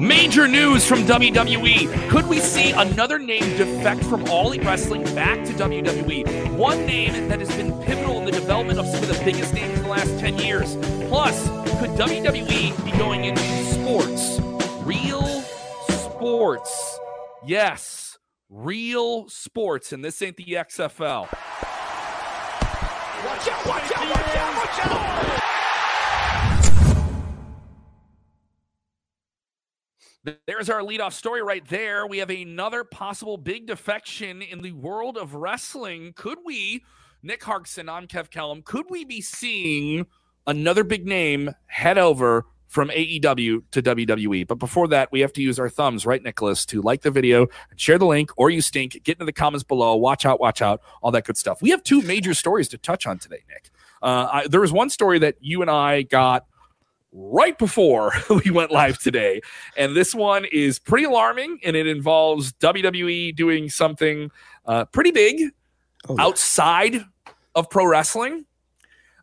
Major 0.00 0.48
news 0.48 0.86
from 0.86 1.00
WWE. 1.00 2.08
Could 2.08 2.26
we 2.26 2.40
see 2.40 2.70
another 2.70 3.18
name 3.18 3.42
defect 3.58 4.02
from 4.04 4.26
All 4.30 4.46
Elite 4.46 4.64
Wrestling 4.64 5.04
back 5.14 5.44
to 5.44 5.52
WWE? 5.52 6.56
One 6.56 6.86
name 6.86 7.28
that 7.28 7.38
has 7.38 7.54
been 7.54 7.78
pivotal 7.82 8.16
in 8.16 8.24
the 8.24 8.32
development 8.32 8.78
of 8.78 8.86
some 8.86 9.02
of 9.02 9.08
the 9.08 9.22
biggest 9.22 9.52
names 9.52 9.76
in 9.76 9.82
the 9.82 9.90
last 9.90 10.18
10 10.18 10.38
years. 10.38 10.76
Plus, 11.10 11.46
could 11.80 11.90
WWE 11.90 12.82
be 12.82 12.92
going 12.92 13.26
into 13.26 13.42
sports? 13.66 14.40
Real 14.86 15.42
sports. 15.90 16.98
Yes, 17.44 18.16
real 18.48 19.28
sports. 19.28 19.92
And 19.92 20.02
this 20.02 20.22
ain't 20.22 20.38
the 20.38 20.44
XFL. 20.44 21.28
Watch 23.26 23.48
out, 23.48 23.66
watch 23.66 23.92
out, 23.94 24.16
watch 24.16 24.36
out, 24.36 24.56
watch 24.56 24.86
out! 24.86 25.39
There's 30.24 30.68
our 30.68 30.80
leadoff 30.80 31.14
story 31.14 31.42
right 31.42 31.66
there. 31.68 32.06
We 32.06 32.18
have 32.18 32.28
another 32.28 32.84
possible 32.84 33.38
big 33.38 33.66
defection 33.66 34.42
in 34.42 34.60
the 34.60 34.72
world 34.72 35.16
of 35.16 35.34
wrestling. 35.34 36.12
Could 36.14 36.38
we, 36.44 36.84
Nick 37.22 37.40
Harksen, 37.40 37.90
I'm 37.90 38.06
Kev 38.06 38.28
Kellam, 38.28 38.62
could 38.62 38.84
we 38.90 39.06
be 39.06 39.22
seeing 39.22 40.06
another 40.46 40.84
big 40.84 41.06
name 41.06 41.54
head 41.66 41.96
over 41.96 42.44
from 42.68 42.90
AEW 42.90 43.62
to 43.70 43.82
WWE? 43.82 44.46
But 44.46 44.56
before 44.56 44.88
that, 44.88 45.10
we 45.10 45.20
have 45.20 45.32
to 45.32 45.42
use 45.42 45.58
our 45.58 45.70
thumbs, 45.70 46.04
right, 46.04 46.22
Nicholas, 46.22 46.66
to 46.66 46.82
like 46.82 47.00
the 47.00 47.10
video 47.10 47.46
share 47.76 47.96
the 47.96 48.04
link, 48.04 48.30
or 48.36 48.50
you 48.50 48.60
stink. 48.60 49.02
Get 49.02 49.12
into 49.12 49.24
the 49.24 49.32
comments 49.32 49.64
below. 49.64 49.96
Watch 49.96 50.26
out, 50.26 50.38
watch 50.38 50.60
out, 50.60 50.82
all 51.00 51.10
that 51.12 51.24
good 51.24 51.38
stuff. 51.38 51.62
We 51.62 51.70
have 51.70 51.82
two 51.82 52.02
major 52.02 52.34
stories 52.34 52.68
to 52.68 52.78
touch 52.78 53.06
on 53.06 53.18
today, 53.18 53.42
Nick. 53.48 53.70
Uh, 54.02 54.28
I, 54.30 54.48
there 54.48 54.60
was 54.60 54.72
one 54.72 54.90
story 54.90 55.18
that 55.20 55.36
you 55.40 55.62
and 55.62 55.70
I 55.70 56.02
got 56.02 56.44
right 57.12 57.58
before 57.58 58.12
we 58.44 58.50
went 58.50 58.70
live 58.70 58.98
today. 58.98 59.40
And 59.76 59.96
this 59.96 60.14
one 60.14 60.44
is 60.52 60.78
pretty 60.78 61.04
alarming 61.04 61.58
and 61.64 61.76
it 61.76 61.86
involves 61.86 62.52
WWE 62.54 63.34
doing 63.34 63.68
something 63.68 64.30
uh, 64.66 64.84
pretty 64.86 65.10
big 65.10 65.50
oh, 66.08 66.16
yeah. 66.16 66.24
outside 66.24 67.04
of 67.54 67.68
pro 67.70 67.86
wrestling. 67.86 68.46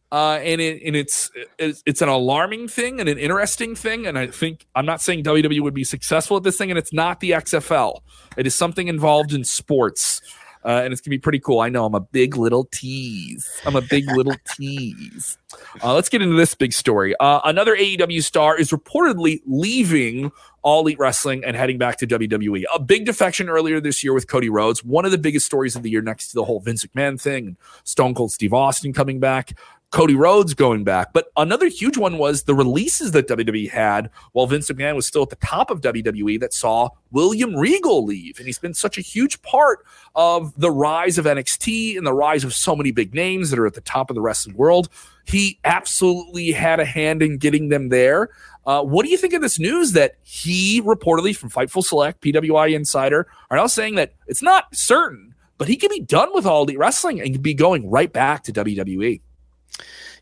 Uh, 0.10 0.40
and 0.42 0.62
it, 0.62 0.82
and 0.86 0.96
it's, 0.96 1.30
it's 1.60 1.84
it's 1.86 2.02
an 2.02 2.08
alarming 2.08 2.70
thing 2.70 3.02
and 3.02 3.10
an 3.10 3.18
interesting 3.18 3.76
thing, 3.76 4.08
and 4.08 4.18
I 4.18 4.28
think 4.28 4.66
I'm 4.74 4.86
not 4.86 5.02
saying 5.02 5.26
WWE 5.26 5.60
would 5.60 5.74
be 5.74 5.84
successful 5.84 6.38
at 6.38 6.44
this 6.44 6.58
thing, 6.58 6.70
and 6.72 6.78
it's 6.78 6.94
not 6.94 7.20
the 7.20 7.32
XFL. 7.32 8.00
It 8.38 8.48
is 8.48 8.56
something 8.56 8.88
involved 8.88 9.34
in 9.34 9.44
sports, 9.44 10.22
uh, 10.66 10.82
and 10.84 10.92
it's 10.92 11.02
gonna 11.02 11.12
be 11.12 11.20
pretty 11.20 11.40
cool. 11.40 11.60
I 11.60 11.70
know 11.70 11.86
I'm 11.86 11.96
a 11.96 12.00
big 12.00 12.38
little 12.38 12.66
tease. 12.66 13.50
I'm 13.66 13.76
a 13.76 13.82
big 13.82 14.10
little 14.12 14.36
tease. 14.56 15.38
Uh, 15.84 15.94
let's 15.94 16.10
get 16.10 16.22
into 16.22 16.36
this 16.36 16.56
big 16.56 16.74
story. 16.74 17.16
Uh, 17.20 17.40
another 17.44 17.76
AEW 17.76 18.24
star 18.24 18.58
is 18.58 18.72
reportedly 18.72 19.42
leaving 19.46 20.32
All 20.62 20.82
Elite 20.82 21.00
Wrestling 21.00 21.44
and 21.46 21.56
heading 21.56 21.78
back 21.78 21.98
to 21.98 22.08
WWE. 22.08 22.64
A 22.74 22.80
big 22.80 23.06
defection 23.06 23.50
earlier 23.50 23.80
this 23.80 24.04
year 24.04 24.14
with 24.14 24.28
Cody 24.28 24.50
Rhodes. 24.50 24.84
One 24.84 25.06
of 25.06 25.12
the 25.12 25.18
biggest 25.18 25.46
stories 25.46 25.76
of 25.76 25.84
the 25.84 25.90
year, 25.90 26.02
next 26.02 26.30
to 26.30 26.36
the 26.36 26.44
whole 26.44 26.60
Vince 26.60 26.86
McMahon 26.86 27.20
thing 27.20 27.48
and 27.48 27.58
Stone 27.84 28.16
Cold 28.16 28.32
Steve 28.32 28.54
Austin 28.54 28.94
coming 28.94 29.20
back. 29.20 29.58
Cody 29.92 30.16
Rhodes 30.16 30.54
going 30.54 30.84
back. 30.84 31.14
But 31.14 31.32
another 31.38 31.68
huge 31.68 31.98
one 31.98 32.18
was 32.18 32.44
the 32.44 32.54
releases 32.54 33.12
that 33.12 33.28
WWE 33.28 33.70
had 33.70 34.10
while 34.34 34.46
Vince 34.46 34.70
McMahon 34.70 34.96
was 34.96 35.08
still 35.08 35.24
at 35.24 35.30
the 35.30 35.38
top 35.38 35.72
of 35.72 35.80
WWE 35.82 36.40
that 36.42 36.54
saw 36.54 36.90
William 37.12 37.56
Regal 37.56 38.04
leave. 38.04 38.38
And 38.38 38.48
he's 38.48 38.60
been 38.60 38.74
such 38.74 38.98
a 38.98 39.02
huge 39.02 39.42
part 39.44 39.86
of 40.14 40.54
the 40.60 40.72
rise 40.72 41.18
of 41.18 41.26
NXT 41.26 41.98
and 41.98 42.06
the 42.06 42.14
rise 42.14 42.44
of 42.44 42.54
so 42.54 42.76
many 42.76 42.92
big 42.92 43.14
names 43.14 43.50
that 43.50 43.60
are 43.60 43.66
at 43.66 43.76
the 43.76 43.82
top 43.82 44.10
of 44.10 44.16
the 44.16 44.22
wrestling 44.22 44.58
world. 44.58 44.90
He 45.26 45.58
absolutely 45.64 46.52
had 46.52 46.82
a 46.82 46.86
hand 46.86 47.22
in 47.22 47.38
getting 47.38 47.70
them 47.70 47.88
there. 47.90 48.30
Uh, 48.66 48.84
what 48.84 49.06
do 49.06 49.10
you 49.10 49.18
think 49.18 49.34
of 49.34 49.42
this 49.42 49.58
news 49.58 49.94
that 49.94 50.16
he 50.24 50.82
reportedly 50.82 51.34
from 51.34 51.50
Fightful 51.50 51.84
Select, 51.84 52.22
PWInsider, 52.22 53.24
are 53.50 53.58
now 53.58 53.68
saying 53.68 53.96
that 53.96 54.14
it's 54.28 54.42
not 54.42 54.76
certain, 54.76 55.34
but 55.58 55.70
he 55.70 55.78
could 55.78 55.92
be 55.92 56.02
done 56.02 56.34
with 56.34 56.46
all 56.46 56.64
elite 56.64 56.78
wrestling 56.78 57.22
and 57.22 57.42
be 57.42 57.54
going 57.54 57.90
right 57.90 58.12
back 58.12 58.44
to 58.44 58.52
WWE? 58.52 59.22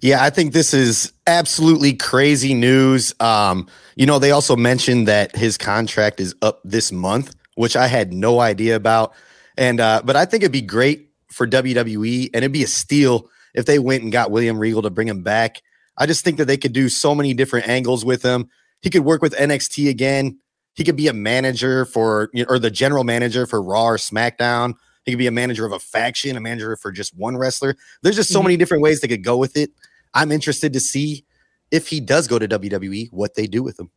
Yeah, 0.02 0.24
I 0.24 0.30
think 0.30 0.54
this 0.54 0.74
is 0.74 1.14
absolutely 1.26 1.94
crazy 1.94 2.54
news. 2.54 3.14
Um, 3.20 3.68
you 3.96 4.06
know, 4.06 4.20
they 4.20 4.32
also 4.32 4.56
mentioned 4.56 5.08
that 5.08 5.36
his 5.36 5.58
contract 5.58 6.20
is 6.20 6.36
up 6.42 6.60
this 6.64 6.92
month, 6.92 7.36
which 7.56 7.76
I 7.76 7.88
had 7.88 8.14
no 8.14 8.40
idea 8.40 8.76
about. 8.76 9.14
And 9.58 9.80
uh, 9.80 10.02
but 10.04 10.16
I 10.16 10.26
think 10.26 10.44
it'd 10.44 10.52
be 10.52 10.62
great 10.62 11.10
for 11.32 11.48
WWE 11.48 12.30
and 12.34 12.44
it'd 12.44 12.52
be 12.52 12.64
a 12.64 12.68
steal 12.68 13.30
if 13.54 13.66
they 13.66 13.80
went 13.80 14.04
and 14.04 14.12
got 14.12 14.32
William 14.32 14.60
Regal 14.60 14.82
to 14.82 14.90
bring 14.90 15.08
him 15.08 15.24
back. 15.24 15.62
I 15.98 16.06
just 16.06 16.24
think 16.24 16.38
that 16.38 16.46
they 16.46 16.58
could 16.58 16.74
do 16.74 16.90
so 16.90 17.16
many 17.16 17.34
different 17.34 17.68
angles 17.68 18.04
with 18.04 18.22
him. 18.22 18.50
He 18.82 18.90
could 18.90 19.06
work 19.06 19.22
with 19.22 19.34
NXT 19.34 19.90
again. 19.90 20.40
He 20.74 20.84
could 20.84 20.98
be 20.98 21.08
a 21.08 21.14
manager 21.14 21.86
for 21.86 22.30
or 22.50 22.60
the 22.60 22.70
general 22.70 23.06
manager 23.06 23.46
for 23.46 23.62
Raw 23.62 23.86
or 23.86 23.98
SmackDown. 23.98 24.74
He 25.06 25.12
could 25.12 25.20
be 25.20 25.28
a 25.28 25.32
manager 25.32 25.66
of 25.66 25.72
a 25.72 25.80
faction, 25.80 26.36
a 26.36 26.42
manager 26.42 26.76
for 26.78 26.92
just 26.92 27.16
one 27.16 27.38
wrestler. 27.38 27.76
There's 28.02 28.16
just 28.16 28.30
so 28.30 28.40
mm-hmm. 28.40 28.48
many 28.48 28.58
different 28.58 28.84
ways 28.84 29.02
they 29.02 29.08
could 29.08 29.24
go 29.24 29.38
with 29.38 29.56
it. 29.56 29.72
I'm 30.14 30.32
interested 30.32 30.74
to 30.74 30.80
see 30.80 31.26
if 31.72 31.88
he 31.88 32.00
does 32.00 32.28
go 32.28 32.40
to 32.40 32.48
WWE, 32.48 33.12
what 33.12 33.36
they 33.36 33.48
do 33.48 33.62
with 33.62 33.80
him. 33.80 33.92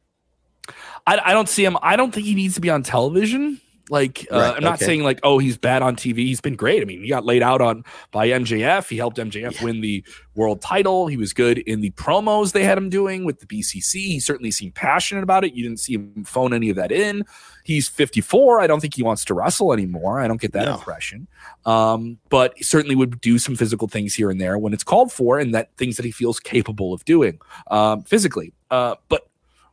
I, 1.06 1.18
I 1.26 1.32
don't 1.32 1.48
see 1.48 1.64
him. 1.64 1.78
I 1.82 1.96
don't 1.96 2.12
think 2.12 2.26
he 2.26 2.34
needs 2.34 2.54
to 2.54 2.60
be 2.60 2.70
on 2.70 2.82
television. 2.82 3.60
Like 3.90 4.26
uh, 4.30 4.38
right, 4.38 4.56
I'm 4.56 4.62
not 4.62 4.74
okay. 4.74 4.86
saying 4.86 5.02
like 5.02 5.20
oh 5.22 5.38
he's 5.38 5.56
bad 5.56 5.82
on 5.82 5.96
TV. 5.96 6.18
He's 6.18 6.40
been 6.40 6.56
great. 6.56 6.82
I 6.82 6.84
mean 6.84 7.02
he 7.02 7.08
got 7.08 7.24
laid 7.24 7.42
out 7.42 7.60
on 7.60 7.84
by 8.10 8.28
MJF. 8.28 8.88
He 8.88 8.96
helped 8.96 9.16
MJF 9.16 9.60
yeah. 9.60 9.64
win 9.64 9.80
the 9.80 10.04
world 10.34 10.62
title. 10.62 11.06
He 11.06 11.16
was 11.16 11.32
good 11.32 11.58
in 11.58 11.80
the 11.80 11.90
promos 11.90 12.52
they 12.52 12.64
had 12.64 12.78
him 12.78 12.90
doing 12.90 13.24
with 13.24 13.40
the 13.40 13.46
BCC. 13.46 13.94
He 13.94 14.20
certainly 14.20 14.50
seemed 14.50 14.74
passionate 14.74 15.22
about 15.22 15.44
it. 15.44 15.54
You 15.54 15.62
didn't 15.62 15.80
see 15.80 15.94
him 15.94 16.24
phone 16.24 16.52
any 16.52 16.70
of 16.70 16.76
that 16.76 16.92
in. 16.92 17.24
He's 17.64 17.88
54. 17.88 18.60
I 18.60 18.66
don't 18.66 18.80
think 18.80 18.94
he 18.94 19.02
wants 19.02 19.26
to 19.26 19.34
wrestle 19.34 19.74
anymore. 19.74 20.20
I 20.20 20.28
don't 20.28 20.40
get 20.40 20.52
that 20.52 20.64
no. 20.64 20.74
impression. 20.76 21.28
Um, 21.66 22.18
but 22.30 22.54
certainly 22.64 22.96
would 22.96 23.20
do 23.20 23.38
some 23.38 23.56
physical 23.56 23.88
things 23.88 24.14
here 24.14 24.30
and 24.30 24.40
there 24.40 24.56
when 24.56 24.72
it's 24.72 24.84
called 24.84 25.12
for, 25.12 25.38
and 25.38 25.54
that 25.54 25.76
things 25.76 25.96
that 25.96 26.06
he 26.06 26.10
feels 26.10 26.40
capable 26.40 26.94
of 26.94 27.04
doing 27.04 27.38
um, 27.70 28.04
physically. 28.04 28.54
Uh, 28.70 28.94
but 29.08 29.27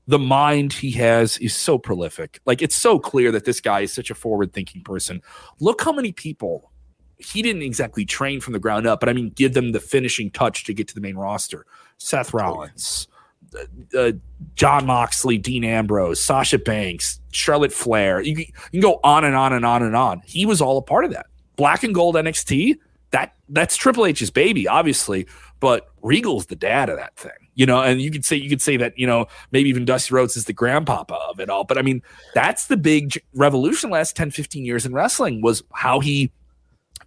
the 0.08 0.20
mind 0.20 0.74
he 0.74 0.92
has 0.92 1.38
is 1.40 1.56
so 1.56 1.78
prolific. 1.78 2.40
Like 2.46 2.62
it's 2.62 2.76
so 2.76 3.00
clear 3.00 3.32
that 3.32 3.46
this 3.46 3.60
guy 3.60 3.82
is 3.82 3.94
such 3.94 4.10
a 4.10 4.16
forward 4.16 4.54
thinking 4.54 4.84
person. 4.84 5.22
Look 5.60 5.84
how 5.84 5.92
many 5.92 6.12
people 6.12 6.72
he 7.18 7.42
didn't 7.42 7.62
exactly 7.62 8.06
train 8.06 8.42
from 8.42 8.54
the 8.54 8.60
ground 8.60 8.86
up, 8.86 9.00
but 9.00 9.10
I 9.10 9.14
mean, 9.14 9.30
give 9.30 9.54
them 9.54 9.72
the 9.72 9.80
finishing 9.80 10.30
touch 10.32 10.66
to 10.66 10.74
get 10.74 10.88
to 10.90 10.96
the 10.96 11.02
main 11.02 11.16
roster. 11.16 11.66
Seth 11.98 12.34
Rollins, 12.34 13.08
uh, 13.56 13.98
uh, 13.98 14.12
Jon 14.56 14.86
Moxley, 14.86 15.38
Dean 15.38 15.64
Ambrose, 15.64 16.22
Sasha 16.22 16.60
Banks, 16.60 17.22
Charlotte 17.32 17.72
Flair. 17.72 18.22
You, 18.22 18.36
you 18.36 18.46
can 18.72 18.82
go 18.82 19.00
on 19.04 19.24
and 19.24 19.36
on 19.36 19.54
and 19.54 19.66
on 19.66 19.82
and 19.82 19.96
on. 19.96 20.22
He 20.26 20.46
was 20.46 20.62
all 20.62 20.78
a 20.78 20.82
part 20.82 21.06
of 21.06 21.12
that. 21.12 21.28
Black 21.56 21.84
and 21.84 21.96
Gold 21.96 22.16
NXT. 22.16 22.76
That 23.12 23.34
that's 23.48 23.78
Triple 23.78 24.06
H's 24.08 24.30
baby, 24.30 24.68
obviously, 24.68 25.26
but 25.62 25.88
Regal's 26.02 26.48
the 26.48 26.56
dad 26.56 26.90
of 26.90 26.98
that 26.98 27.16
thing 27.16 27.32
you 27.56 27.66
know, 27.66 27.82
and 27.82 28.02
you 28.02 28.12
could 28.12 28.24
say 28.24 28.36
you 28.36 28.50
could 28.50 28.62
say 28.62 28.78
that 28.78 28.98
you 28.98 29.08
know 29.08 29.28
maybe 29.52 29.70
even 29.70 29.86
Dusty 29.86 30.14
Rhodes 30.14 30.38
is 30.38 30.46
the 30.46 30.54
grandpapa 30.54 31.16
of 31.30 31.40
it 31.40 31.50
all. 31.50 31.64
But 31.64 31.78
I 31.78 31.82
mean, 31.82 32.02
that's 32.34 32.68
the 32.68 32.78
big 32.78 33.22
revolution 33.34 33.90
last 33.90 34.16
10, 34.16 34.32
15 34.32 34.66
years 34.66 34.86
in 34.86 34.94
wrestling 34.94 35.42
was 35.42 35.64
how 35.74 36.00
he 36.00 36.32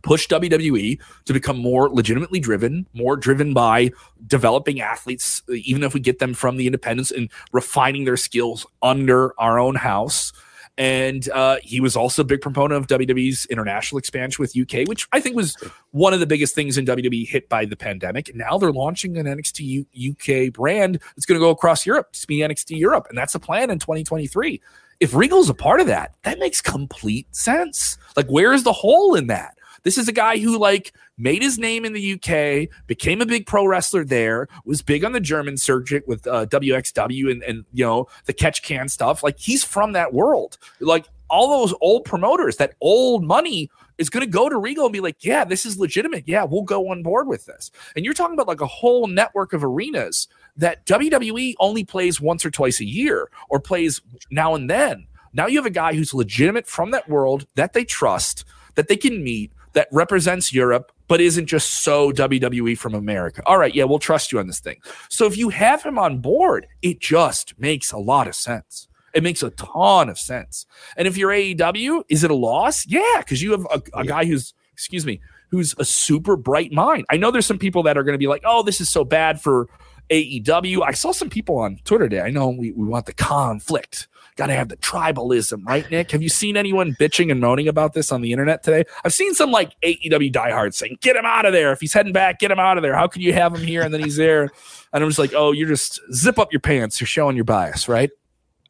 pushed 0.03 0.31
WWE 0.31 0.99
to 1.25 1.33
become 1.33 1.59
more 1.59 1.91
legitimately 1.91 2.41
driven, 2.41 2.87
more 2.93 3.17
driven 3.17 3.53
by 3.53 3.91
developing 4.27 4.81
athletes, 4.81 5.43
even 5.49 5.83
if 5.83 5.95
we 5.95 6.01
get 6.01 6.19
them 6.19 6.35
from 6.35 6.57
the 6.57 6.67
independents 6.67 7.11
and 7.11 7.31
refining 7.53 8.05
their 8.05 8.17
skills 8.17 8.67
under 8.83 9.39
our 9.41 9.59
own 9.59 9.75
house. 9.75 10.33
And 10.79 11.29
uh, 11.31 11.57
he 11.61 11.81
was 11.81 11.97
also 11.97 12.23
a 12.23 12.25
big 12.25 12.41
proponent 12.41 12.81
of 12.81 12.87
WWE's 12.87 13.47
international 13.47 13.99
expansion 13.99 14.41
with 14.41 14.57
UK, 14.57 14.87
which 14.87 15.09
I 15.13 15.21
think 15.21 15.35
was 15.35 15.57
one 15.91 16.15
of 16.15 16.21
the 16.21 16.27
biggest 16.27 16.55
things 16.55 16.79
in 16.79 16.87
WWE 16.87 17.29
hit 17.29 17.49
by 17.49 17.65
the 17.65 17.77
pandemic. 17.77 18.29
And 18.29 18.39
now 18.39 18.59
they're 18.59 18.71
launching 18.71 19.17
an 19.19 19.27
NXT 19.27 19.87
U- 19.93 20.13
UK 20.13 20.53
brand 20.53 21.01
that's 21.17 21.27
going 21.27 21.39
to 21.39 21.45
go 21.45 21.51
across 21.51 21.85
Europe 21.85 22.13
to 22.13 22.27
be 22.29 22.39
NXT 22.39 22.79
Europe. 22.79 23.07
And 23.09 23.19
that's 23.19 23.35
a 23.35 23.41
plan 23.41 23.71
in 23.71 23.81
2023. 23.81 24.61
If 25.01 25.15
Regal's 25.15 25.51
a 25.51 25.55
part 25.55 25.81
of 25.81 25.89
that, 25.89 26.15
that 26.23 26.39
makes 26.39 26.61
complete 26.61 27.35
sense. 27.35 27.99
Like, 28.17 28.29
where 28.29 28.53
is 28.53 28.63
the 28.63 28.73
hole 28.73 29.17
in 29.17 29.27
that? 29.27 29.58
This 29.83 29.99
is 29.99 30.09
a 30.09 30.13
guy 30.13 30.39
who 30.39 30.59
like 30.59 30.93
made 31.17 31.43
his 31.43 31.59
name 31.59 31.85
in 31.85 31.93
the 31.93 32.15
UK, 32.15 32.69
became 32.87 33.21
a 33.21 33.27
big 33.27 33.47
pro 33.47 33.67
wrestler 33.67 34.05
there, 34.05 34.49
was 34.65 34.83
big 34.83 35.05
on 35.05 35.13
the 35.13 35.21
German 35.21 35.57
circuit 35.57 36.07
with 36.07 36.27
uh, 36.27 36.47
WXW 36.47 37.31
and 37.31 37.43
and 37.43 37.65
you 37.73 37.85
know 37.85 38.07
the 38.27 38.33
catch 38.33 38.63
can 38.63 38.89
stuff. 38.89 39.23
Like 39.23 39.39
he's 39.39 39.65
from 39.65 39.93
that 39.93 40.13
world. 40.13 40.59
Like 40.81 41.07
all 41.31 41.61
those 41.61 41.75
old 41.81 42.05
promoters, 42.05 42.57
that 42.57 42.75
old 42.81 43.25
money 43.25 43.71
is 43.99 44.09
going 44.09 44.25
to 44.25 44.31
go 44.31 44.49
to 44.49 44.57
Regal 44.57 44.87
and 44.87 44.93
be 44.93 45.01
like, 45.01 45.25
yeah, 45.25 45.45
this 45.45 45.67
is 45.67 45.79
legitimate. 45.79 46.25
Yeah, 46.27 46.45
we'll 46.45 46.63
go 46.63 46.91
on 46.91 47.03
board 47.03 47.27
with 47.27 47.47
this. 47.47 47.71
And 47.97 48.05
you're 48.05 48.15
talking 48.15 48.35
about 48.35 48.49
like 48.49 48.61
a 48.61 48.67
whole 48.67 49.07
network 49.07 49.53
of 49.53 49.65
arenas 49.65 50.29
that 50.57 50.87
WWE 50.87 51.55
only 51.59 51.85
plays 51.85 52.21
once 52.21 52.45
or 52.45 52.51
twice 52.51 52.81
a 52.81 52.85
year 52.85 53.29
or 53.49 53.61
plays 53.61 54.01
now 54.31 54.55
and 54.55 54.71
then. 54.71 55.07
Now 55.33 55.47
you 55.47 55.59
have 55.59 55.67
a 55.67 55.71
guy 55.71 55.95
who's 55.95 56.15
legitimate 56.15 56.67
from 56.67 56.91
that 56.93 57.09
world 57.09 57.47
that 57.57 57.73
they 57.73 57.85
trust, 57.85 58.45
that 58.77 58.89
they 58.89 58.97
can 58.97 59.23
meet, 59.23 59.53
that 59.79 59.87
represents 59.93 60.53
Europe, 60.53 60.91
but 61.07 61.21
isn't 61.21 61.47
just 61.47 61.85
so 61.85 62.11
WWE 62.11 62.77
from 62.77 62.97
America. 62.97 63.43
All 63.47 63.59
right, 63.59 63.73
yeah, 63.73 63.85
we'll 63.85 64.01
trust 64.01 64.33
you 64.33 64.41
on 64.41 64.49
this 64.49 64.59
thing. 64.59 64.81
So 65.09 65.25
if 65.25 65.37
you 65.37 65.51
have 65.51 65.85
him 65.85 66.01
on 66.01 66.19
board, 66.19 66.67
it 66.83 66.99
just 66.99 67.57
makes 67.61 67.93
a 67.93 67.97
lot 67.97 68.27
of 68.27 68.35
sense. 68.35 68.89
It 69.15 69.23
makes 69.23 69.41
a 69.41 69.51
ton 69.51 70.09
of 70.09 70.19
sense. 70.19 70.67
And 70.97 71.07
if 71.07 71.17
you're 71.17 71.31
AEW, 71.31 72.03
is 72.09 72.25
it 72.25 72.31
a 72.33 72.35
loss? 72.35 72.89
Yeah, 72.89 73.19
because 73.19 73.41
you 73.41 73.53
have 73.53 73.69
a, 73.71 73.81
a 73.95 74.05
guy 74.05 74.25
who's, 74.25 74.53
excuse 74.73 75.07
me, 75.07 75.21
who's 75.53 75.77
a 75.79 75.85
super 75.85 76.37
bright 76.37 76.73
mind. 76.73 77.05
I 77.09 77.17
know 77.17 77.31
there's 77.31 77.47
some 77.47 77.57
people 77.57 77.85
that 77.85 77.97
are 77.97 78.03
going 78.03 78.15
to 78.15 78.19
be 78.19 78.27
like, 78.27 78.43
oh, 78.45 78.65
this 78.65 78.81
is 78.81 78.91
so 78.91 79.05
bad 79.05 79.41
for 79.41 79.69
AEW. 80.11 80.83
I 80.85 80.91
saw 80.91 81.13
some 81.13 81.31
people 81.31 81.57
on 81.57 81.79
Twitter 81.85 82.09
today. 82.09 82.23
I 82.23 82.31
know 82.31 82.49
we, 82.49 82.73
we 82.73 82.85
want 82.85 83.07
the 83.07 83.15
conflict. 83.15 84.09
Got 84.39 84.47
to 84.47 84.55
have 84.55 84.69
the 84.69 84.77
tribalism, 84.77 85.67
right, 85.67 85.91
Nick? 85.91 86.13
Have 86.13 86.23
you 86.23 86.29
seen 86.29 86.57
anyone 86.57 86.95
bitching 86.95 87.33
and 87.33 87.41
moaning 87.41 87.67
about 87.67 87.93
this 87.93 88.13
on 88.13 88.21
the 88.21 88.31
internet 88.31 88.63
today? 88.63 88.85
I've 89.05 89.13
seen 89.13 89.35
some 89.35 89.51
like 89.51 89.73
AEW 89.83 90.31
diehards 90.31 90.79
saying, 90.79 90.99
get 91.01 91.17
him 91.17 91.27
out 91.27 91.45
of 91.45 91.53
there. 91.53 91.73
If 91.73 91.81
he's 91.81 91.93
heading 91.93 92.13
back, 92.13 92.39
get 92.39 92.53
him 92.53 92.61
out 92.61 92.79
of 92.79 92.83
there. 92.83 92.95
How 92.95 93.09
can 93.09 93.21
you 93.21 93.33
have 93.33 93.53
him 93.53 93.63
here 93.63 93.83
and 93.83 93.93
then 93.93 94.01
he's 94.01 94.15
there? 94.15 94.49
And 94.93 95.03
I'm 95.03 95.11
just 95.11 95.19
like, 95.19 95.33
oh, 95.35 95.51
you're 95.51 95.67
just 95.67 96.01
zip 96.13 96.39
up 96.39 96.53
your 96.53 96.61
pants. 96.61 97.01
You're 97.01 97.09
showing 97.09 97.35
your 97.35 97.47
bias, 97.47 97.89
right? 97.89 98.11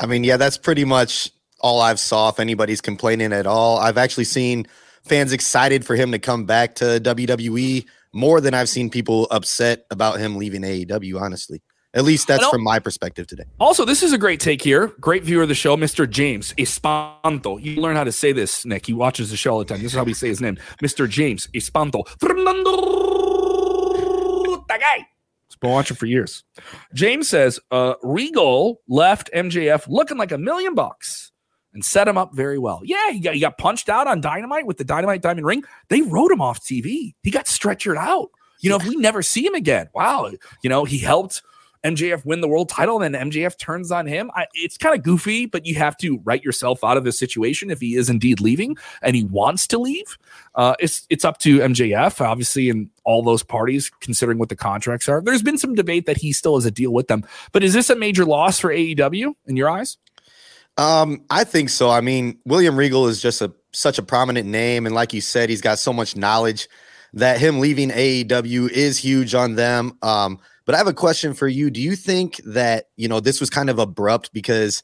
I 0.00 0.06
mean, 0.06 0.24
yeah, 0.24 0.38
that's 0.38 0.56
pretty 0.56 0.86
much 0.86 1.30
all 1.60 1.82
I've 1.82 2.00
saw. 2.00 2.30
If 2.30 2.40
anybody's 2.40 2.80
complaining 2.80 3.34
at 3.34 3.46
all, 3.46 3.76
I've 3.76 3.98
actually 3.98 4.24
seen 4.24 4.66
fans 5.04 5.34
excited 5.34 5.84
for 5.84 5.96
him 5.96 6.12
to 6.12 6.18
come 6.18 6.46
back 6.46 6.76
to 6.76 6.98
WWE 6.98 7.84
more 8.14 8.40
than 8.40 8.54
I've 8.54 8.70
seen 8.70 8.88
people 8.88 9.28
upset 9.30 9.84
about 9.90 10.18
him 10.18 10.36
leaving 10.36 10.62
AEW. 10.62 11.20
Honestly, 11.20 11.60
at 11.94 12.04
least 12.04 12.28
that's 12.28 12.46
from 12.48 12.62
my 12.62 12.78
perspective 12.78 13.26
today. 13.26 13.44
Also, 13.58 13.84
this 13.84 14.02
is 14.02 14.12
a 14.12 14.18
great 14.18 14.40
take 14.40 14.62
here. 14.62 14.88
Great 15.00 15.24
viewer 15.24 15.42
of 15.42 15.48
the 15.48 15.54
show, 15.54 15.76
Mr. 15.76 16.08
James 16.08 16.52
Espanto. 16.54 17.62
You 17.62 17.80
learn 17.80 17.96
how 17.96 18.04
to 18.04 18.12
say 18.12 18.32
this, 18.32 18.66
Nick. 18.66 18.86
He 18.86 18.92
watches 18.92 19.30
the 19.30 19.36
show 19.36 19.52
all 19.52 19.58
the 19.58 19.64
time. 19.64 19.82
This 19.82 19.92
is 19.92 19.96
how 19.96 20.04
we 20.04 20.14
say 20.14 20.28
his 20.28 20.40
name, 20.40 20.58
Mr. 20.82 21.08
James 21.08 21.48
Espanto. 21.54 22.04
That 24.68 24.80
guy. 24.80 25.06
He's 25.48 25.56
been 25.56 25.70
watching 25.70 25.96
for 25.96 26.04
years. 26.04 26.44
James 26.92 27.26
says, 27.28 27.58
uh, 27.70 27.94
Regal 28.02 28.82
left 28.86 29.30
MJF 29.34 29.88
looking 29.88 30.18
like 30.18 30.30
a 30.30 30.38
million 30.38 30.74
bucks 30.74 31.32
and 31.72 31.82
set 31.82 32.06
him 32.06 32.18
up 32.18 32.34
very 32.34 32.58
well. 32.58 32.82
Yeah, 32.84 33.12
he 33.12 33.20
got, 33.20 33.34
he 33.34 33.40
got 33.40 33.56
punched 33.56 33.88
out 33.88 34.06
on 34.06 34.20
Dynamite 34.20 34.66
with 34.66 34.76
the 34.76 34.84
Dynamite 34.84 35.22
Diamond 35.22 35.46
Ring. 35.46 35.64
They 35.88 36.02
wrote 36.02 36.30
him 36.30 36.42
off 36.42 36.60
TV. 36.60 37.14
He 37.22 37.30
got 37.30 37.46
stretchered 37.46 37.96
out. 37.96 38.30
You 38.60 38.70
know, 38.70 38.76
if 38.76 38.86
we 38.86 38.96
never 38.96 39.22
see 39.22 39.46
him 39.46 39.54
again, 39.54 39.88
wow, 39.94 40.32
you 40.62 40.68
know, 40.70 40.84
he 40.84 40.98
helped 40.98 41.42
MJF 41.84 42.24
win 42.24 42.40
the 42.40 42.48
world 42.48 42.68
title 42.68 43.00
and 43.00 43.14
then 43.14 43.30
MJF 43.30 43.58
turns 43.58 43.92
on 43.92 44.06
him. 44.06 44.30
I, 44.34 44.46
it's 44.54 44.76
kind 44.76 44.94
of 44.94 45.02
goofy, 45.02 45.46
but 45.46 45.66
you 45.66 45.74
have 45.76 45.96
to 45.98 46.18
write 46.24 46.42
yourself 46.42 46.82
out 46.82 46.96
of 46.96 47.04
this 47.04 47.18
situation 47.18 47.70
if 47.70 47.80
he 47.80 47.96
is 47.96 48.10
indeed 48.10 48.40
leaving 48.40 48.76
and 49.02 49.14
he 49.14 49.24
wants 49.24 49.66
to 49.68 49.78
leave. 49.78 50.18
Uh, 50.54 50.74
it's 50.80 51.06
it's 51.10 51.24
up 51.24 51.38
to 51.38 51.58
MJF, 51.60 52.20
obviously, 52.20 52.70
and 52.70 52.90
all 53.04 53.22
those 53.22 53.42
parties, 53.42 53.90
considering 54.00 54.38
what 54.38 54.48
the 54.48 54.56
contracts 54.56 55.08
are. 55.08 55.20
There's 55.20 55.42
been 55.42 55.58
some 55.58 55.74
debate 55.74 56.06
that 56.06 56.16
he 56.16 56.32
still 56.32 56.56
has 56.56 56.66
a 56.66 56.70
deal 56.70 56.92
with 56.92 57.08
them, 57.08 57.24
but 57.52 57.62
is 57.62 57.74
this 57.74 57.90
a 57.90 57.96
major 57.96 58.24
loss 58.24 58.58
for 58.58 58.70
AEW 58.70 59.34
in 59.46 59.56
your 59.56 59.70
eyes? 59.70 59.98
Um, 60.76 61.24
I 61.28 61.44
think 61.44 61.70
so. 61.70 61.90
I 61.90 62.00
mean, 62.00 62.38
William 62.44 62.76
Regal 62.76 63.08
is 63.08 63.20
just 63.20 63.42
a 63.42 63.52
such 63.72 63.98
a 63.98 64.02
prominent 64.02 64.48
name, 64.48 64.86
and 64.86 64.94
like 64.94 65.12
you 65.12 65.20
said, 65.20 65.50
he's 65.50 65.60
got 65.60 65.78
so 65.78 65.92
much 65.92 66.16
knowledge 66.16 66.68
that 67.14 67.40
him 67.40 67.60
leaving 67.60 67.90
AEW 67.90 68.70
is 68.70 68.98
huge 68.98 69.34
on 69.34 69.54
them. 69.54 69.96
Um, 70.02 70.38
but 70.68 70.74
I 70.74 70.78
have 70.78 70.86
a 70.86 70.92
question 70.92 71.32
for 71.32 71.48
you. 71.48 71.70
Do 71.70 71.80
you 71.80 71.96
think 71.96 72.42
that, 72.44 72.90
you 72.96 73.08
know, 73.08 73.20
this 73.20 73.40
was 73.40 73.48
kind 73.48 73.70
of 73.70 73.78
abrupt 73.78 74.34
because 74.34 74.82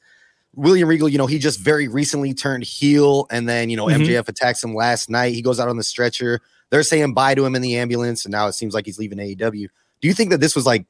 William 0.55 0.89
Regal, 0.89 1.11
you 1.11 1.19
know, 1.19 1.27
he 1.27 1.39
just 1.39 1.61
very 1.61 1.89
recently 1.89 2.33
turned 2.33 2.65
heel 2.65 3.27
and 3.31 3.47
then, 3.47 3.69
you 3.69 3.77
know, 3.77 3.85
mm-hmm. 3.89 4.01
MJF 4.01 4.27
attacks 4.27 4.65
him 4.65 4.75
last 4.75 5.11
night. 5.11 5.35
He 5.35 5.43
goes 5.43 5.61
out 5.61 5.69
on 5.69 5.77
the 5.77 5.83
stretcher. 5.83 6.41
They're 6.71 6.83
saying 6.83 7.13
bye 7.13 7.35
to 7.35 7.45
him 7.45 7.55
in 7.55 7.61
the 7.61 7.77
ambulance 7.77 8.25
and 8.25 8.33
now 8.33 8.47
it 8.47 8.55
seems 8.55 8.73
like 8.73 8.87
he's 8.87 8.99
leaving 8.99 9.19
AEW. 9.19 9.69
Do 10.01 10.09
you 10.09 10.15
think 10.15 10.31
that 10.31 10.41
this 10.41 10.57
was 10.57 10.65
like 10.65 10.87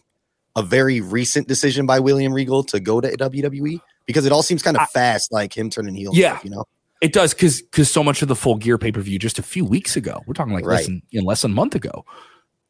a 0.55 0.63
very 0.63 1.01
recent 1.01 1.49
decision 1.49 1.87
by 1.87 1.99
William 1.99 2.33
Regal 2.33 2.63
to 2.63 2.79
go 2.79 3.01
to 3.01 3.09
WWE? 3.17 3.81
Because 4.07 4.27
it 4.27 4.31
all 4.31 4.45
seems 4.45 4.63
kind 4.63 4.77
of 4.77 4.89
fast, 4.91 5.33
like 5.33 5.59
him 5.59 5.71
turning 5.71 5.97
heel. 5.97 6.13
Yeah. 6.15 6.39
you 6.45 6.51
know? 6.51 6.67
It 7.01 7.13
does 7.13 7.35
because 7.35 7.63
because 7.63 7.91
so 7.91 8.05
much 8.05 8.23
of 8.23 8.29
the 8.29 8.37
full 8.37 8.55
gear 8.55 8.79
pay 8.79 8.93
per 8.93 9.01
view 9.01 9.19
just 9.19 9.41
a 9.41 9.43
few 9.43 9.65
weeks 9.65 9.97
ago. 9.97 10.23
We're 10.25 10.35
talking 10.35 10.55
like 10.55 10.65
right. 10.65 10.77
less 10.77 10.87
than 10.87 11.03
in 11.11 11.25
less 11.25 11.43
than 11.43 11.51
a 11.51 11.55
month 11.55 11.75
ago 11.75 12.05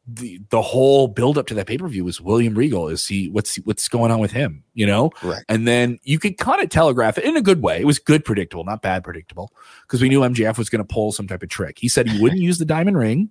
the 0.07 0.39
the 0.49 0.61
whole 0.61 1.07
build 1.07 1.37
up 1.37 1.47
to 1.47 1.53
that 1.55 1.67
pay 1.67 1.77
per 1.77 1.87
view 1.87 2.05
was 2.05 2.21
William 2.21 2.53
Regal. 2.53 2.87
Is 2.87 3.05
he 3.07 3.29
what's 3.29 3.55
what's 3.57 3.87
going 3.87 4.11
on 4.11 4.19
with 4.19 4.31
him? 4.31 4.63
You 4.73 4.85
know, 4.85 5.11
right. 5.23 5.43
and 5.49 5.67
then 5.67 5.99
you 6.03 6.19
could 6.19 6.37
kind 6.37 6.61
of 6.61 6.69
telegraph 6.69 7.17
it 7.17 7.23
in 7.23 7.35
a 7.35 7.41
good 7.41 7.61
way. 7.61 7.79
It 7.81 7.85
was 7.85 7.97
good 7.97 8.23
predictable, 8.23 8.63
not 8.63 8.81
bad 8.81 9.03
predictable, 9.03 9.51
because 9.81 10.01
we 10.01 10.09
knew 10.09 10.21
MJF 10.21 10.57
was 10.57 10.69
going 10.69 10.85
to 10.85 10.93
pull 10.93 11.11
some 11.11 11.27
type 11.27 11.41
of 11.41 11.49
trick. 11.49 11.79
He 11.79 11.89
said 11.89 12.07
he 12.07 12.21
wouldn't 12.21 12.41
use 12.41 12.59
the 12.59 12.65
diamond 12.65 12.97
ring. 12.97 13.29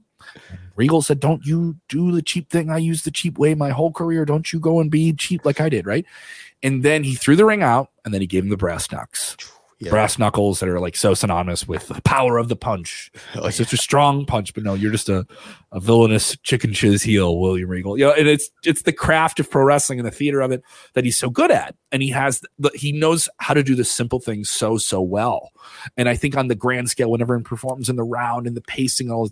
Regal 0.74 1.02
said, 1.02 1.20
"Don't 1.20 1.44
you 1.44 1.76
do 1.88 2.10
the 2.10 2.22
cheap 2.22 2.50
thing? 2.50 2.70
I 2.70 2.78
use 2.78 3.02
the 3.02 3.10
cheap 3.10 3.38
way 3.38 3.54
my 3.54 3.70
whole 3.70 3.92
career. 3.92 4.24
Don't 4.24 4.52
you 4.52 4.58
go 4.58 4.80
and 4.80 4.90
be 4.90 5.12
cheap 5.12 5.44
like 5.44 5.60
I 5.60 5.68
did, 5.68 5.86
right?" 5.86 6.04
And 6.62 6.82
then 6.82 7.04
he 7.04 7.14
threw 7.14 7.36
the 7.36 7.44
ring 7.44 7.62
out, 7.62 7.90
and 8.04 8.12
then 8.12 8.20
he 8.20 8.26
gave 8.26 8.42
him 8.42 8.50
the 8.50 8.56
brass 8.56 8.90
knucks 8.90 9.36
yeah. 9.78 9.90
brass 9.90 10.18
knuckles 10.18 10.60
that 10.60 10.68
are 10.68 10.80
like 10.80 10.96
so 10.96 11.14
synonymous 11.14 11.66
with 11.66 11.88
the 11.88 12.00
power 12.02 12.38
of 12.38 12.48
the 12.48 12.56
punch. 12.56 13.10
Oh, 13.36 13.46
it's 13.46 13.58
yeah. 13.58 13.66
such 13.66 13.72
a 13.72 13.78
strong 13.78 14.26
punch, 14.26 14.54
but 14.54 14.62
no, 14.62 14.74
you're 14.74 14.92
just 14.92 15.08
a, 15.08 15.26
a 15.72 15.80
villainous 15.80 16.36
chicken 16.44 16.72
shiz 16.72 17.02
heel, 17.02 17.36
William 17.40 17.68
Regal. 17.68 17.98
You 17.98 18.04
know, 18.04 18.12
and 18.12 18.28
it's 18.28 18.48
it's 18.64 18.82
the 18.82 18.92
craft 18.92 19.40
of 19.40 19.50
pro 19.50 19.64
wrestling 19.64 19.98
and 19.98 20.06
the 20.06 20.12
theater 20.12 20.40
of 20.40 20.52
it 20.52 20.62
that 20.92 21.04
he's 21.04 21.18
so 21.18 21.28
good 21.30 21.50
at, 21.50 21.74
and 21.90 22.00
he 22.00 22.10
has 22.10 22.42
the, 22.58 22.70
he 22.74 22.92
knows 22.92 23.28
how 23.38 23.54
to 23.54 23.64
do 23.64 23.74
the 23.74 23.82
simple 23.82 24.20
things 24.20 24.50
so 24.50 24.78
so 24.78 25.00
well. 25.00 25.50
And 25.96 26.08
I 26.08 26.14
think 26.14 26.36
on 26.36 26.46
the 26.46 26.54
grand 26.54 26.90
scale, 26.90 27.10
whenever 27.10 27.36
he 27.36 27.42
performs 27.42 27.88
in 27.88 27.96
the 27.96 28.04
round 28.04 28.46
and 28.46 28.56
the 28.56 28.62
pacing, 28.62 29.10
all 29.10 29.28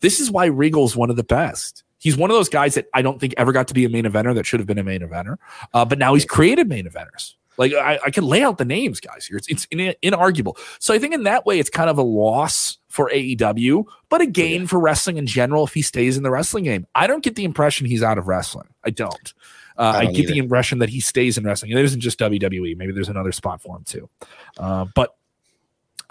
this 0.00 0.20
is 0.20 0.30
why 0.30 0.46
Regal 0.46 0.84
is 0.84 0.94
one 0.94 1.10
of 1.10 1.16
the 1.16 1.24
best. 1.24 1.82
He's 1.98 2.16
one 2.16 2.30
of 2.30 2.36
those 2.36 2.48
guys 2.48 2.74
that 2.74 2.86
I 2.94 3.02
don't 3.02 3.20
think 3.20 3.34
ever 3.36 3.52
got 3.52 3.68
to 3.68 3.74
be 3.74 3.84
a 3.84 3.88
main 3.88 4.04
eventer 4.04 4.34
that 4.34 4.46
should 4.46 4.60
have 4.60 4.66
been 4.66 4.78
a 4.78 4.84
main 4.84 5.00
eventer, 5.00 5.36
uh, 5.74 5.84
but 5.84 5.98
now 5.98 6.14
he's 6.14 6.24
created 6.24 6.68
main 6.68 6.86
eventers. 6.86 7.34
Like 7.56 7.72
I, 7.74 7.98
I 8.06 8.10
can 8.10 8.24
lay 8.24 8.42
out 8.42 8.58
the 8.58 8.64
names, 8.64 9.00
guys. 9.00 9.26
Here, 9.26 9.36
it's 9.36 9.48
it's 9.48 9.66
in, 9.66 9.94
inarguable. 10.02 10.58
So 10.78 10.94
I 10.94 10.98
think 10.98 11.14
in 11.14 11.24
that 11.24 11.44
way, 11.44 11.58
it's 11.58 11.70
kind 11.70 11.90
of 11.90 11.98
a 11.98 12.02
loss 12.02 12.78
for 12.88 13.10
AEW, 13.10 13.84
but 14.08 14.20
a 14.20 14.26
gain 14.26 14.62
yeah. 14.62 14.66
for 14.66 14.80
wrestling 14.80 15.16
in 15.16 15.26
general 15.26 15.64
if 15.64 15.74
he 15.74 15.82
stays 15.82 16.16
in 16.16 16.22
the 16.22 16.30
wrestling 16.30 16.64
game. 16.64 16.86
I 16.94 17.06
don't 17.06 17.22
get 17.22 17.36
the 17.36 17.44
impression 17.44 17.86
he's 17.86 18.02
out 18.02 18.18
of 18.18 18.28
wrestling. 18.28 18.68
I 18.84 18.90
don't. 18.90 19.34
Uh, 19.78 19.92
I, 19.94 19.98
I, 20.00 20.04
get 20.06 20.24
either. 20.24 20.32
the 20.32 20.38
impression 20.38 20.78
that 20.80 20.90
he 20.90 21.00
stays 21.00 21.38
in 21.38 21.44
wrestling. 21.44 21.72
It 21.72 21.78
isn't 21.78 22.00
just 22.00 22.18
WWE. 22.18 22.76
Maybe 22.76 22.92
there's 22.92 23.08
another 23.08 23.32
spot 23.32 23.62
for 23.62 23.76
him 23.76 23.84
too. 23.84 24.08
Uh, 24.58 24.84
but 24.94 25.16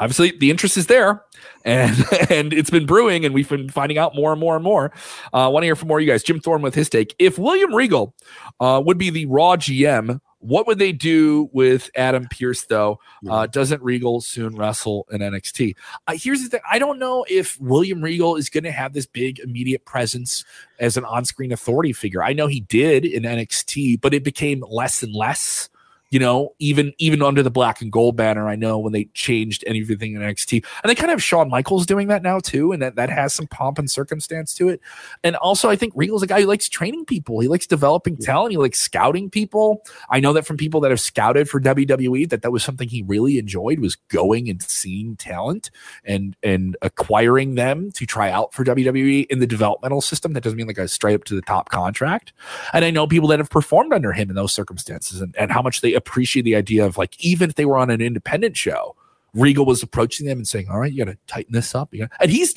obviously 0.01 0.31
the 0.39 0.49
interest 0.49 0.77
is 0.77 0.87
there 0.87 1.23
and 1.63 1.95
and 2.29 2.53
it's 2.53 2.71
been 2.71 2.85
brewing 2.85 3.23
and 3.23 3.33
we've 3.33 3.47
been 3.47 3.69
finding 3.69 3.97
out 3.97 4.15
more 4.15 4.31
and 4.31 4.39
more 4.41 4.55
and 4.55 4.63
more 4.63 4.91
uh 5.31 5.47
want 5.51 5.61
to 5.61 5.67
hear 5.67 5.75
from 5.75 5.87
more 5.87 5.99
of 5.99 6.03
you 6.03 6.09
guys 6.09 6.23
jim 6.23 6.39
thorne 6.39 6.61
with 6.61 6.73
his 6.73 6.89
take 6.89 7.15
if 7.19 7.37
william 7.37 7.73
regal 7.73 8.13
uh 8.59 8.81
would 8.83 8.97
be 8.97 9.09
the 9.09 9.25
raw 9.27 9.55
gm 9.55 10.19
what 10.41 10.67
would 10.67 10.79
they 10.79 10.91
do 10.91 11.49
with 11.53 11.89
Adam 11.95 12.27
Pearce 12.29 12.65
though? 12.65 12.99
Uh, 13.29 13.47
doesn't 13.47 13.81
Regal 13.81 14.21
soon 14.21 14.55
wrestle 14.55 15.07
in 15.11 15.21
NXT? 15.21 15.75
Uh, 16.07 16.13
here's 16.15 16.43
the 16.43 16.49
thing 16.49 16.61
I 16.69 16.79
don't 16.79 16.99
know 16.99 17.25
if 17.29 17.59
William 17.61 18.01
Regal 18.01 18.35
is 18.35 18.49
going 18.49 18.63
to 18.65 18.71
have 18.71 18.93
this 18.93 19.05
big 19.05 19.39
immediate 19.39 19.85
presence 19.85 20.43
as 20.79 20.97
an 20.97 21.05
on 21.05 21.25
screen 21.25 21.51
authority 21.51 21.93
figure. 21.93 22.23
I 22.23 22.33
know 22.33 22.47
he 22.47 22.61
did 22.61 23.05
in 23.05 23.23
NXT, 23.23 24.01
but 24.01 24.13
it 24.13 24.23
became 24.23 24.63
less 24.67 25.03
and 25.03 25.13
less 25.13 25.69
you 26.11 26.19
know, 26.19 26.53
even 26.59 26.93
even 26.97 27.21
under 27.21 27.41
the 27.41 27.49
black 27.49 27.81
and 27.81 27.89
gold 27.89 28.17
banner, 28.17 28.47
I 28.47 28.57
know 28.57 28.77
when 28.77 28.91
they 28.91 29.05
changed 29.13 29.63
everything 29.65 30.13
in 30.13 30.21
NXT, 30.21 30.63
and 30.83 30.89
they 30.89 30.93
kind 30.93 31.09
of 31.09 31.15
have 31.15 31.23
Shawn 31.23 31.49
Michaels 31.49 31.85
doing 31.85 32.09
that 32.09 32.21
now 32.21 32.39
too, 32.39 32.73
and 32.73 32.81
that 32.81 32.95
that 32.97 33.09
has 33.09 33.33
some 33.33 33.47
pomp 33.47 33.79
and 33.79 33.89
circumstance 33.89 34.53
to 34.55 34.67
it. 34.67 34.81
And 35.23 35.37
also, 35.37 35.69
I 35.69 35.77
think 35.77 35.93
Regal's 35.95 36.21
a 36.21 36.27
guy 36.27 36.41
who 36.41 36.47
likes 36.47 36.67
training 36.67 37.05
people. 37.05 37.39
He 37.39 37.47
likes 37.47 37.65
developing 37.65 38.17
talent. 38.17 38.51
He 38.51 38.57
likes 38.57 38.79
scouting 38.79 39.29
people. 39.29 39.83
I 40.09 40.19
know 40.19 40.33
that 40.33 40.45
from 40.45 40.57
people 40.57 40.81
that 40.81 40.91
have 40.91 40.99
scouted 40.99 41.49
for 41.49 41.61
WWE, 41.61 42.29
that 42.29 42.41
that 42.41 42.51
was 42.51 42.61
something 42.61 42.89
he 42.89 43.03
really 43.03 43.39
enjoyed 43.39 43.79
was 43.79 43.95
going 43.95 44.49
and 44.49 44.61
seeing 44.61 45.15
talent 45.15 45.71
and 46.03 46.35
and 46.43 46.75
acquiring 46.81 47.55
them 47.55 47.89
to 47.93 48.05
try 48.05 48.29
out 48.29 48.53
for 48.53 48.65
WWE 48.65 49.27
in 49.27 49.39
the 49.39 49.47
developmental 49.47 50.01
system. 50.01 50.33
That 50.33 50.43
doesn't 50.43 50.57
mean 50.57 50.67
like 50.67 50.77
a 50.77 50.89
straight 50.89 51.15
up 51.15 51.23
to 51.25 51.35
the 51.35 51.41
top 51.41 51.69
contract. 51.69 52.33
And 52.73 52.83
I 52.83 52.91
know 52.91 53.07
people 53.07 53.29
that 53.29 53.39
have 53.39 53.49
performed 53.49 53.93
under 53.93 54.11
him 54.11 54.29
in 54.29 54.35
those 54.35 54.51
circumstances 54.51 55.21
and, 55.21 55.33
and 55.37 55.53
how 55.53 55.61
much 55.61 55.79
they 55.79 56.00
appreciate 56.01 56.43
the 56.43 56.55
idea 56.55 56.85
of 56.85 56.97
like 56.97 57.15
even 57.23 57.49
if 57.49 57.55
they 57.55 57.65
were 57.65 57.77
on 57.77 57.89
an 57.89 58.01
independent 58.01 58.57
show, 58.57 58.95
Regal 59.33 59.65
was 59.65 59.83
approaching 59.83 60.25
them 60.25 60.37
and 60.37 60.47
saying, 60.47 60.67
"All 60.69 60.79
right, 60.79 60.91
you 60.91 61.05
got 61.05 61.11
to 61.11 61.17
tighten 61.27 61.53
this 61.53 61.73
up." 61.75 61.93
And 62.19 62.31
he's 62.31 62.55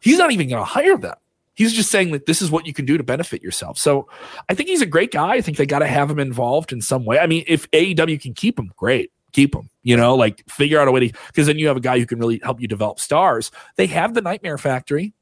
he's 0.00 0.18
not 0.18 0.32
even 0.32 0.48
going 0.48 0.60
to 0.60 0.64
hire 0.64 0.96
them. 0.96 1.16
He's 1.54 1.72
just 1.72 1.90
saying 1.90 2.12
that 2.12 2.26
this 2.26 2.42
is 2.42 2.50
what 2.50 2.66
you 2.66 2.74
can 2.74 2.84
do 2.84 2.98
to 2.98 3.04
benefit 3.04 3.42
yourself. 3.42 3.78
So 3.78 4.08
I 4.48 4.54
think 4.54 4.68
he's 4.68 4.82
a 4.82 4.86
great 4.86 5.10
guy. 5.10 5.34
I 5.34 5.40
think 5.40 5.56
they 5.56 5.64
got 5.64 5.78
to 5.78 5.86
have 5.86 6.10
him 6.10 6.18
involved 6.18 6.70
in 6.72 6.82
some 6.82 7.04
way. 7.04 7.18
I 7.18 7.26
mean, 7.26 7.44
if 7.46 7.70
AEW 7.70 8.20
can 8.20 8.34
keep 8.34 8.58
him, 8.58 8.72
great. 8.76 9.10
Keep 9.32 9.54
him, 9.54 9.68
you 9.82 9.96
know, 9.96 10.14
like 10.14 10.42
figure 10.48 10.80
out 10.80 10.88
a 10.88 10.92
way 10.92 11.08
to, 11.08 11.18
because 11.26 11.46
then 11.46 11.58
you 11.58 11.66
have 11.66 11.76
a 11.76 11.80
guy 11.80 11.98
who 11.98 12.06
can 12.06 12.18
really 12.18 12.40
help 12.42 12.58
you 12.60 12.68
develop 12.68 12.98
stars. 12.98 13.50
They 13.76 13.86
have 13.86 14.14
the 14.14 14.22
Nightmare 14.22 14.56
Factory 14.56 15.12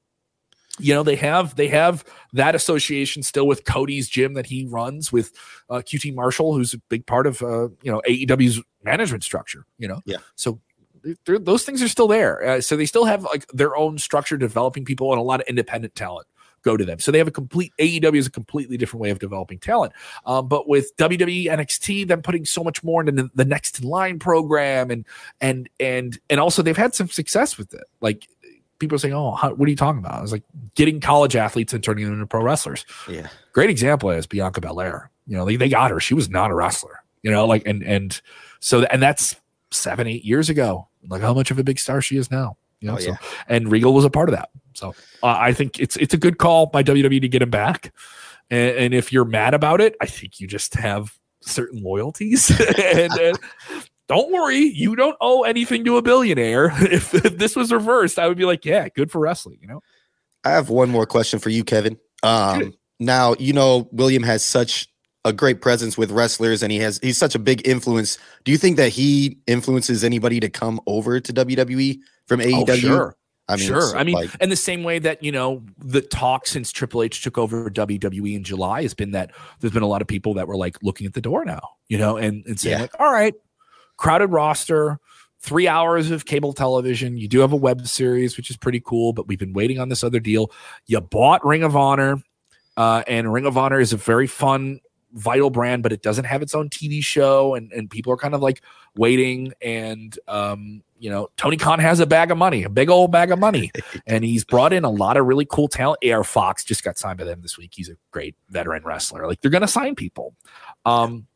you 0.79 0.93
know 0.93 1.03
they 1.03 1.17
have 1.17 1.55
they 1.57 1.69
have 1.69 2.05
that 2.33 2.55
association 2.55 3.23
still 3.23 3.47
with 3.47 3.65
Cody's 3.65 4.09
gym 4.09 4.35
that 4.35 4.47
he 4.47 4.67
runs 4.67 5.13
with 5.13 5.33
uh, 5.71 5.77
QT 5.77 6.15
Marshall, 6.15 6.55
who's 6.55 6.75
a 6.75 6.79
big 6.89 7.07
part 7.07 7.27
of 7.27 7.43
uh, 7.43 7.69
you 7.83 7.93
know 7.93 8.03
AEW's 8.09 8.61
management 8.83 9.23
structure. 9.23 9.67
You 9.79 9.89
know, 9.89 10.01
yeah. 10.05 10.19
So 10.35 10.61
those 11.27 11.65
things 11.65 11.83
are 11.83 11.89
still 11.89 12.09
there. 12.09 12.43
Uh, 12.43 12.61
so 12.61 12.77
they 12.77 12.87
still 12.87 13.05
have 13.05 13.25
like 13.25 13.47
their 13.49 13.77
own 13.77 13.99
structure, 13.99 14.37
developing 14.37 14.85
people 14.85 15.13
and 15.13 15.21
a 15.21 15.23
lot 15.23 15.41
of 15.41 15.47
independent 15.47 15.95
talent 15.95 16.27
go 16.65 16.77
to 16.77 16.85
them. 16.85 16.99
So 16.99 17.13
they 17.13 17.19
have 17.19 17.29
a 17.29 17.33
complete 17.33 17.73
AEW 17.79 18.17
is 18.17 18.27
a 18.27 18.31
completely 18.31 18.77
different 18.77 19.03
way 19.03 19.11
of 19.11 19.19
developing 19.19 19.59
talent. 19.59 19.93
Um, 20.25 20.49
but 20.49 20.67
with 20.67 20.97
WWE 20.97 21.47
NXT, 21.47 22.09
them 22.09 22.23
putting 22.23 22.45
so 22.45 22.65
much 22.65 22.83
more 22.83 23.03
into 23.03 23.13
the, 23.13 23.31
the 23.35 23.45
next 23.45 23.81
in 23.81 23.89
line 23.89 24.19
program 24.19 24.91
and 24.91 25.07
and 25.41 25.69
and 25.79 26.19
and 26.31 26.41
also 26.41 26.63
they've 26.63 26.77
had 26.77 26.95
some 26.95 27.09
success 27.09 27.57
with 27.59 27.73
it. 27.75 27.85
Like 28.01 28.27
people 28.79 28.97
are 28.97 28.99
saying, 28.99 29.15
"Oh, 29.15 29.33
how, 29.33 29.55
what 29.55 29.67
are 29.67 29.71
you 29.71 29.77
talking 29.77 29.99
about?" 29.99 30.15
I 30.15 30.23
was 30.23 30.33
like, 30.33 30.45
getting 30.75 31.01
college 31.01 31.37
athletes 31.37 31.73
and 31.73 31.83
turning 31.83 32.05
them 32.05 32.15
into 32.15 32.27
pro 32.27 32.43
wrestlers. 32.43 32.85
Yeah, 33.09 33.29
great 33.53 33.71
example 33.71 34.11
is 34.11 34.27
Bianca 34.27 34.61
Belair. 34.61 35.11
You 35.27 35.37
know, 35.37 35.45
they, 35.45 35.57
they 35.57 35.69
got 35.69 35.91
her; 35.91 36.01
she 36.01 36.15
was 36.15 36.29
not 36.29 36.51
a 36.51 36.55
wrestler. 36.55 37.03
You 37.23 37.31
know, 37.31 37.47
like 37.47 37.67
and 37.67 37.83
and 37.83 38.21
so 38.61 38.83
and 38.85 39.03
that's 39.03 39.37
seven 39.71 40.07
eight 40.07 40.25
years 40.25 40.49
ago. 40.49 40.89
Like 41.09 41.23
how 41.23 41.35
much 41.35 41.51
of 41.51 41.59
a 41.59 41.65
big 41.65 41.79
star 41.79 42.01
she 42.01 42.17
is 42.17 42.31
now. 42.31 42.57
You 42.81 42.89
know, 42.89 42.97
oh, 42.97 43.01
so 43.01 43.09
yeah. 43.11 43.17
and 43.49 43.71
Regal 43.71 43.95
was 43.95 44.05
a 44.05 44.11
part 44.11 44.29
of 44.29 44.35
that. 44.35 44.51
So 44.75 44.95
uh, 45.23 45.37
I 45.39 45.53
think 45.53 45.81
it's 45.81 45.97
it's 45.97 46.15
a 46.15 46.19
good 46.19 46.39
call 46.39 46.67
by 46.67 46.83
WWE 46.83 47.21
to 47.21 47.29
get 47.29 47.43
him 47.43 47.51
back. 47.51 47.93
And, 48.51 48.77
and 48.77 48.95
if 48.95 49.13
you're 49.13 49.25
mad 49.25 49.55
about 49.55 49.81
it, 49.81 49.97
I 50.01 50.07
think 50.07 50.39
you 50.41 50.47
just 50.47 50.75
have 50.75 51.19
certain 51.41 51.83
loyalties 51.83 52.51
and, 52.79 53.13
and 53.13 53.39
don't 54.09 54.33
worry, 54.33 54.59
you 54.59 54.97
don't 54.97 55.17
owe 55.21 55.43
anything 55.43 55.85
to 55.85 55.97
a 55.97 56.03
billionaire. 56.03 56.73
If, 56.95 57.15
if, 57.15 57.39
this 57.39 57.57
was 57.57 57.73
reversed, 57.73 58.19
I 58.19 58.29
would 58.29 58.37
be 58.37 58.45
like, 58.45 58.65
yeah, 58.65 58.89
good 58.89 59.11
for 59.11 59.21
wrestling, 59.21 59.59
you 59.61 59.69
know? 59.69 59.81
I 60.45 60.51
have 60.51 60.69
one 60.69 60.91
more 60.91 61.07
question 61.07 61.39
for 61.39 61.49
you, 61.49 61.65
Kevin. 61.65 61.99
Um, 62.23 62.75
now, 63.01 63.35
you 63.39 63.53
know, 63.53 63.89
William 63.91 64.23
has 64.23 64.45
such 64.45 64.89
a 65.25 65.33
great 65.33 65.61
presence 65.61 65.97
with 65.97 66.11
wrestlers 66.11 66.63
and 66.63 66.71
he 66.71 66.79
has 66.79 67.01
he's 67.03 67.17
such 67.17 67.35
a 67.35 67.39
big 67.39 67.67
influence. 67.67 68.19
Do 68.45 68.53
you 68.53 68.59
think 68.59 68.77
that 68.77 68.91
he 68.91 69.39
influences 69.47 70.05
anybody 70.05 70.39
to 70.41 70.51
come 70.51 70.81
over 70.87 71.19
to 71.19 71.33
WWE 71.33 71.99
from 72.29 72.41
AEW? 72.41 72.69
Oh, 72.69 72.77
sure. 72.77 73.17
I 73.47 73.57
mean, 73.57 73.67
sure. 73.67 73.97
I 73.97 74.05
mean, 74.05 74.15
like, 74.15 74.31
and 74.41 74.51
the 74.51 74.57
same 74.57 74.85
way 74.85 74.99
that 74.99 75.23
you 75.23 75.31
know 75.31 75.63
the 75.79 76.01
talk 76.01 76.47
since 76.47 76.73
Triple 76.73 77.03
H 77.03 77.23
took 77.23 77.37
over 77.37 77.71
WWE 77.71 78.37
in 78.37 78.43
July 78.43 78.83
has 78.83 78.95
been 78.95 79.11
that 79.11 79.33
there's 79.61 79.73
been 79.73 79.83
a 79.83 79.89
lot 79.89 80.01
of 80.01 80.09
people 80.09 80.35
that 80.35 80.49
were 80.49 80.57
like 80.57 80.83
looking 80.83 81.07
at 81.07 81.13
the 81.13 81.21
door 81.21 81.45
now, 81.45 81.61
you 81.89 81.99
know, 81.99 82.17
and 82.17 82.45
and 82.47 82.59
saying 82.59 82.77
yeah. 82.77 82.83
like, 82.83 82.99
all 82.99 83.13
right, 83.13 83.35
crowded 83.97 84.29
roster, 84.29 84.99
three 85.41 85.69
hours 85.69 86.11
of 86.11 86.25
cable 86.25 86.55
television. 86.55 87.19
You 87.19 87.29
do 87.29 87.41
have 87.41 87.53
a 87.53 87.57
web 87.57 87.87
series, 87.87 88.37
which 88.37 88.51
is 88.51 88.57
pretty 88.57 88.81
cool, 88.81 89.13
but 89.13 89.29
we've 89.29 89.39
been 89.39 89.53
waiting 89.53 89.79
on 89.79 89.91
this 89.91 90.03
other 90.03 90.21
deal. 90.21 90.51
You 90.87 91.01
bought 91.01 91.45
Ring 91.45 91.63
of 91.63 91.77
Honor, 91.77 92.23
uh, 92.77 93.05
and 93.07 93.33
Ring 93.33 93.47
of 93.47 93.59
Honor 93.59 93.79
is 93.79 93.93
a 93.93 93.99
very 93.99 94.27
fun, 94.27 94.81
vital 95.13 95.51
brand, 95.51 95.83
but 95.83 95.93
it 95.93 96.03
doesn't 96.03 96.25
have 96.25 96.41
its 96.41 96.55
own 96.55 96.71
TV 96.71 97.05
show, 97.05 97.55
and 97.55 97.71
and 97.73 97.91
people 97.91 98.13
are 98.13 98.17
kind 98.17 98.35
of 98.35 98.41
like 98.41 98.63
waiting. 98.97 99.53
And 99.61 100.19
um, 100.29 100.83
you 100.99 101.11
know, 101.11 101.29
Tony 101.37 101.59
Khan 101.59 101.79
has 101.79 102.01
a 102.01 102.07
bag 102.07 102.31
of 102.31 102.39
money, 102.39 102.65
a 102.65 102.71
big 102.71 102.89
old 102.89 103.13
bag 103.13 103.31
of 103.31 103.39
money, 103.39 103.71
and 104.07 104.25
he's 104.25 104.45
brought 104.45 104.73
in 104.73 104.83
a 104.85 104.91
lot 104.91 105.19
of 105.19 105.27
really 105.27 105.45
cool 105.45 105.69
talent. 105.69 106.03
AR 106.05 106.25
Fox 106.25 106.65
just 106.65 106.83
got 106.83 106.97
signed 106.97 107.19
by 107.19 107.25
them 107.25 107.43
this 107.43 107.59
week. 107.59 107.73
He's 107.75 107.91
a 107.91 107.97
great 108.11 108.35
veteran 108.49 108.83
wrestler. 108.83 109.27
Like 109.27 109.43
they're 109.43 109.51
going 109.51 109.61
to 109.61 109.69
sign 109.69 109.95
people. 109.95 110.35
Um, 110.87 111.27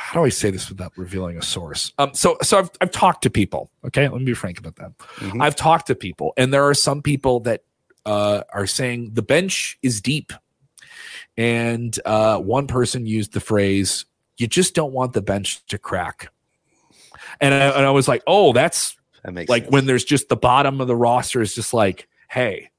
how 0.00 0.18
do 0.18 0.24
I 0.24 0.30
say 0.30 0.50
this 0.50 0.70
without 0.70 0.96
revealing 0.96 1.36
a 1.36 1.42
source? 1.42 1.92
Um, 1.98 2.14
so 2.14 2.38
so 2.40 2.58
I've 2.58 2.70
I've 2.80 2.90
talked 2.90 3.22
to 3.24 3.30
people. 3.30 3.70
Okay, 3.84 4.08
let 4.08 4.18
me 4.18 4.24
be 4.24 4.34
frank 4.34 4.58
about 4.58 4.76
that. 4.76 4.96
Mm-hmm. 4.98 5.42
I've 5.42 5.54
talked 5.54 5.86
to 5.88 5.94
people, 5.94 6.32
and 6.38 6.52
there 6.54 6.66
are 6.66 6.74
some 6.74 7.02
people 7.02 7.40
that 7.40 7.64
uh, 8.06 8.42
are 8.52 8.66
saying 8.66 9.10
the 9.12 9.22
bench 9.22 9.78
is 9.82 10.00
deep, 10.00 10.32
and 11.36 11.96
uh, 12.06 12.38
one 12.38 12.66
person 12.66 13.04
used 13.04 13.34
the 13.34 13.40
phrase, 13.40 14.06
"You 14.38 14.46
just 14.46 14.74
don't 14.74 14.94
want 14.94 15.12
the 15.12 15.20
bench 15.20 15.64
to 15.66 15.78
crack," 15.78 16.32
and 17.40 17.52
I, 17.52 17.68
and 17.68 17.84
I 17.84 17.90
was 17.90 18.08
like, 18.08 18.22
"Oh, 18.26 18.54
that's 18.54 18.96
that 19.22 19.34
makes 19.34 19.50
like 19.50 19.64
sense. 19.64 19.72
when 19.72 19.86
there's 19.86 20.04
just 20.04 20.30
the 20.30 20.36
bottom 20.36 20.80
of 20.80 20.88
the 20.88 20.96
roster 20.96 21.42
is 21.42 21.54
just 21.54 21.74
like, 21.74 22.08
hey, 22.30 22.70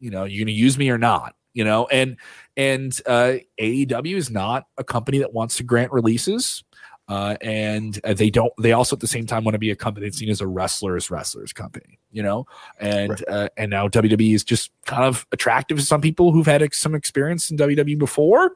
you 0.00 0.10
know, 0.10 0.24
you're 0.24 0.44
gonna 0.44 0.56
use 0.56 0.78
me 0.78 0.88
or 0.88 0.98
not?" 0.98 1.36
You 1.52 1.64
know, 1.64 1.86
and 1.88 2.16
and 2.56 2.98
uh, 3.06 3.34
AEW 3.60 4.16
is 4.16 4.30
not 4.30 4.66
a 4.78 4.82
company 4.82 5.18
that 5.18 5.34
wants 5.34 5.58
to 5.58 5.62
grant 5.62 5.92
releases. 5.92 6.64
Uh, 7.10 7.36
and 7.40 7.98
uh, 8.04 8.14
they 8.14 8.30
don't. 8.30 8.52
They 8.56 8.70
also 8.70 8.94
at 8.94 9.00
the 9.00 9.08
same 9.08 9.26
time 9.26 9.42
want 9.42 9.56
to 9.56 9.58
be 9.58 9.72
a 9.72 9.76
company 9.76 10.06
that's 10.06 10.18
seen 10.18 10.28
as 10.28 10.40
a 10.40 10.46
wrestlers 10.46 11.10
wrestlers 11.10 11.52
company, 11.52 11.98
you 12.12 12.22
know. 12.22 12.46
And 12.78 13.10
right. 13.10 13.28
uh, 13.28 13.48
and 13.56 13.68
now 13.68 13.88
WWE 13.88 14.32
is 14.32 14.44
just 14.44 14.70
kind 14.86 15.02
of 15.02 15.26
attractive 15.32 15.76
to 15.76 15.84
some 15.84 16.00
people 16.00 16.30
who've 16.30 16.46
had 16.46 16.72
some 16.72 16.94
experience 16.94 17.50
in 17.50 17.56
WWE 17.56 17.98
before. 17.98 18.52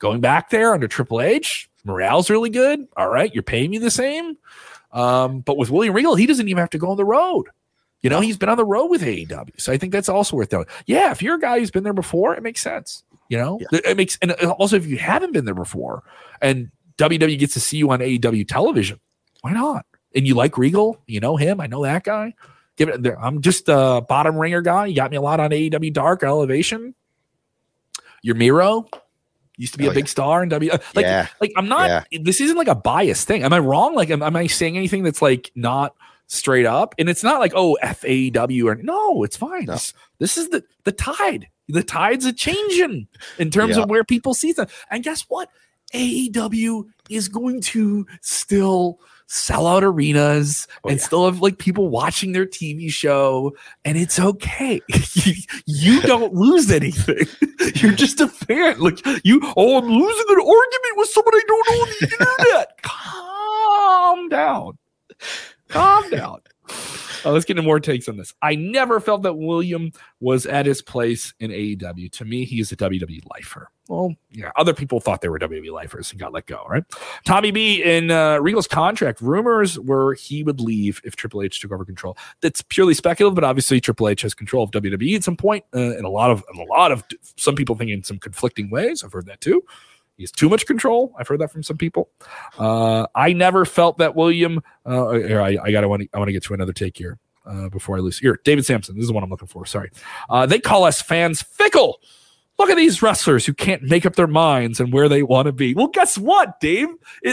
Going 0.00 0.20
back 0.20 0.50
there 0.50 0.74
under 0.74 0.86
Triple 0.86 1.22
H, 1.22 1.70
morale's 1.82 2.28
really 2.28 2.50
good. 2.50 2.86
All 2.98 3.08
right, 3.08 3.32
you're 3.32 3.42
paying 3.42 3.70
me 3.70 3.78
the 3.78 3.90
same. 3.90 4.36
Um, 4.92 5.40
but 5.40 5.56
with 5.56 5.70
William 5.70 5.94
Regal, 5.94 6.14
he 6.14 6.26
doesn't 6.26 6.46
even 6.46 6.60
have 6.60 6.70
to 6.70 6.78
go 6.78 6.90
on 6.90 6.98
the 6.98 7.06
road. 7.06 7.46
You 8.02 8.10
know, 8.10 8.20
he's 8.20 8.36
been 8.36 8.50
on 8.50 8.58
the 8.58 8.66
road 8.66 8.88
with 8.88 9.00
AEW, 9.00 9.58
so 9.58 9.72
I 9.72 9.78
think 9.78 9.94
that's 9.94 10.10
also 10.10 10.36
worth 10.36 10.50
doing. 10.50 10.66
Yeah, 10.84 11.10
if 11.10 11.22
you're 11.22 11.36
a 11.36 11.40
guy 11.40 11.58
who's 11.58 11.70
been 11.70 11.84
there 11.84 11.94
before, 11.94 12.34
it 12.34 12.42
makes 12.42 12.60
sense. 12.60 13.02
You 13.30 13.38
know, 13.38 13.58
yeah. 13.72 13.80
it 13.82 13.96
makes, 13.96 14.18
and 14.20 14.32
uh, 14.32 14.50
also 14.58 14.76
if 14.76 14.84
you 14.84 14.98
haven't 14.98 15.32
been 15.32 15.46
there 15.46 15.54
before, 15.54 16.02
and 16.42 16.70
WWE 16.98 17.38
gets 17.38 17.54
to 17.54 17.60
see 17.60 17.78
you 17.78 17.90
on 17.90 18.00
AEW 18.00 18.46
television. 18.46 19.00
Why 19.42 19.52
not? 19.52 19.86
And 20.14 20.26
you 20.26 20.34
like 20.34 20.56
Regal? 20.56 21.02
You 21.06 21.20
know 21.20 21.36
him. 21.36 21.60
I 21.60 21.66
know 21.66 21.82
that 21.82 22.04
guy. 22.04 22.34
Give 22.76 22.88
it. 22.88 23.06
I'm 23.20 23.40
just 23.40 23.68
a 23.68 24.04
bottom 24.08 24.36
ringer 24.36 24.60
guy. 24.60 24.86
You 24.86 24.96
got 24.96 25.10
me 25.10 25.16
a 25.16 25.20
lot 25.20 25.40
on 25.40 25.50
AEW 25.50 25.92
Dark 25.92 26.22
Elevation. 26.22 26.94
Your 28.22 28.34
Miro 28.34 28.86
used 29.56 29.74
to 29.74 29.78
be 29.78 29.86
oh, 29.86 29.90
a 29.90 29.94
big 29.94 30.04
yeah. 30.04 30.10
star 30.10 30.42
in 30.42 30.48
W. 30.48 30.70
Like, 30.94 31.04
yeah. 31.04 31.28
like 31.40 31.52
I'm 31.56 31.68
not. 31.68 32.06
Yeah. 32.10 32.20
This 32.22 32.40
isn't 32.40 32.56
like 32.56 32.68
a 32.68 32.74
biased 32.74 33.26
thing. 33.26 33.42
Am 33.42 33.52
I 33.52 33.58
wrong? 33.58 33.94
Like, 33.94 34.10
am, 34.10 34.22
am 34.22 34.34
I 34.34 34.46
saying 34.46 34.76
anything 34.76 35.02
that's 35.02 35.22
like 35.22 35.52
not 35.54 35.94
straight 36.26 36.66
up? 36.66 36.94
And 36.98 37.08
it's 37.08 37.22
not 37.22 37.40
like 37.40 37.52
oh 37.54 37.76
FAW 37.82 38.66
or 38.66 38.76
no. 38.76 39.22
It's 39.22 39.36
fine. 39.36 39.66
No. 39.66 39.74
This, 39.74 39.92
this 40.18 40.38
is 40.38 40.48
the 40.48 40.64
the 40.84 40.92
tide. 40.92 41.48
The 41.68 41.82
tide's 41.82 42.26
a 42.26 42.32
changing 42.32 43.08
in 43.38 43.50
terms 43.50 43.78
of 43.78 43.88
where 43.88 44.04
people 44.04 44.34
see 44.34 44.52
them. 44.52 44.66
And 44.90 45.02
guess 45.02 45.22
what? 45.28 45.48
AEW 45.94 46.84
is 47.08 47.28
going 47.28 47.60
to 47.60 48.06
still 48.20 48.98
sell 49.26 49.66
out 49.66 49.82
arenas 49.82 50.66
oh, 50.84 50.90
and 50.90 50.98
yeah. 50.98 51.04
still 51.04 51.24
have 51.24 51.40
like 51.40 51.58
people 51.58 51.88
watching 51.88 52.32
their 52.32 52.46
TV 52.46 52.90
show, 52.90 53.54
and 53.84 53.96
it's 53.96 54.18
okay. 54.18 54.80
you, 55.66 56.00
don't 56.02 56.34
lose 56.34 56.70
anything. 56.70 57.26
You're 57.76 57.92
just 57.92 58.20
a 58.20 58.28
fan. 58.28 58.78
Like 58.80 59.00
you, 59.24 59.40
oh, 59.56 59.78
I'm 59.78 59.86
losing 59.88 60.26
an 60.28 60.40
argument 60.40 60.96
with 60.96 61.08
someone 61.08 61.34
I 61.34 61.42
don't 61.46 61.68
know 61.68 61.82
on 61.82 61.88
the 61.88 62.08
internet. 62.46 62.82
Calm 62.82 64.28
down. 64.28 64.78
Calm 65.68 66.10
down. 66.10 66.40
Uh, 67.24 67.32
let's 67.32 67.44
get 67.44 67.56
into 67.56 67.66
more 67.66 67.80
takes 67.80 68.08
on 68.08 68.16
this. 68.16 68.34
I 68.42 68.54
never 68.54 69.00
felt 69.00 69.22
that 69.22 69.34
William 69.34 69.92
was 70.20 70.46
at 70.46 70.66
his 70.66 70.82
place 70.82 71.32
in 71.40 71.50
AEW. 71.50 72.12
To 72.12 72.24
me, 72.24 72.44
he's 72.44 72.70
a 72.72 72.76
WWE 72.76 73.22
lifer. 73.34 73.70
Well, 73.88 74.14
yeah, 74.30 74.50
other 74.56 74.72
people 74.72 74.98
thought 75.00 75.20
they 75.20 75.28
were 75.28 75.38
WWE 75.38 75.70
lifers 75.70 76.10
and 76.10 76.18
got 76.18 76.32
let 76.32 76.46
go, 76.46 76.64
right? 76.68 76.84
Tommy 77.26 77.50
B 77.50 77.82
in 77.82 78.10
uh, 78.10 78.38
Regal's 78.38 78.66
contract, 78.66 79.20
rumors 79.20 79.78
were 79.78 80.14
he 80.14 80.42
would 80.42 80.60
leave 80.60 81.00
if 81.04 81.16
Triple 81.16 81.42
H 81.42 81.60
took 81.60 81.70
over 81.70 81.84
control. 81.84 82.16
That's 82.40 82.62
purely 82.62 82.94
speculative, 82.94 83.34
but 83.34 83.44
obviously 83.44 83.80
Triple 83.80 84.08
H 84.08 84.22
has 84.22 84.34
control 84.34 84.64
of 84.64 84.70
WWE 84.70 85.16
at 85.16 85.24
some 85.24 85.36
point, 85.36 85.64
uh, 85.74 85.96
and 85.96 86.04
a 86.04 86.08
lot 86.08 86.30
of, 86.30 86.42
and 86.48 86.58
a 86.58 86.64
lot 86.64 86.92
of, 86.92 87.04
some 87.36 87.54
people 87.54 87.74
think 87.74 87.90
in 87.90 88.02
some 88.02 88.18
conflicting 88.18 88.70
ways. 88.70 89.04
I've 89.04 89.12
heard 89.12 89.26
that 89.26 89.40
too. 89.42 89.62
He 90.16 90.22
has 90.22 90.30
too 90.30 90.48
much 90.48 90.66
control. 90.66 91.14
I've 91.18 91.26
heard 91.26 91.40
that 91.40 91.50
from 91.50 91.62
some 91.62 91.76
people. 91.76 92.08
Uh, 92.58 93.06
I 93.14 93.32
never 93.32 93.64
felt 93.64 93.98
that 93.98 94.14
William. 94.14 94.62
Uh, 94.86 95.12
here, 95.12 95.40
I, 95.40 95.58
I 95.62 95.72
got. 95.72 95.82
I 95.82 95.86
want 95.86 96.02
to. 96.02 96.08
I 96.14 96.18
want 96.18 96.28
to 96.28 96.32
get 96.32 96.44
to 96.44 96.54
another 96.54 96.72
take 96.72 96.96
here 96.96 97.18
uh, 97.46 97.68
before 97.68 97.96
I 97.96 98.00
lose. 98.00 98.18
Here, 98.18 98.38
David 98.44 98.64
Sampson. 98.64 98.94
This 98.94 99.04
is 99.04 99.12
what 99.12 99.24
I'm 99.24 99.30
looking 99.30 99.48
for. 99.48 99.66
Sorry. 99.66 99.90
Uh, 100.30 100.46
they 100.46 100.60
call 100.60 100.84
us 100.84 101.02
fans 101.02 101.42
fickle. 101.42 102.00
Look 102.56 102.70
at 102.70 102.76
these 102.76 103.02
wrestlers 103.02 103.44
who 103.44 103.52
can't 103.52 103.82
make 103.82 104.06
up 104.06 104.14
their 104.14 104.28
minds 104.28 104.78
and 104.78 104.92
where 104.92 105.08
they 105.08 105.24
want 105.24 105.46
to 105.46 105.52
be. 105.52 105.74
Well, 105.74 105.88
guess 105.88 106.16
what, 106.16 106.60
Dave? 106.60 106.86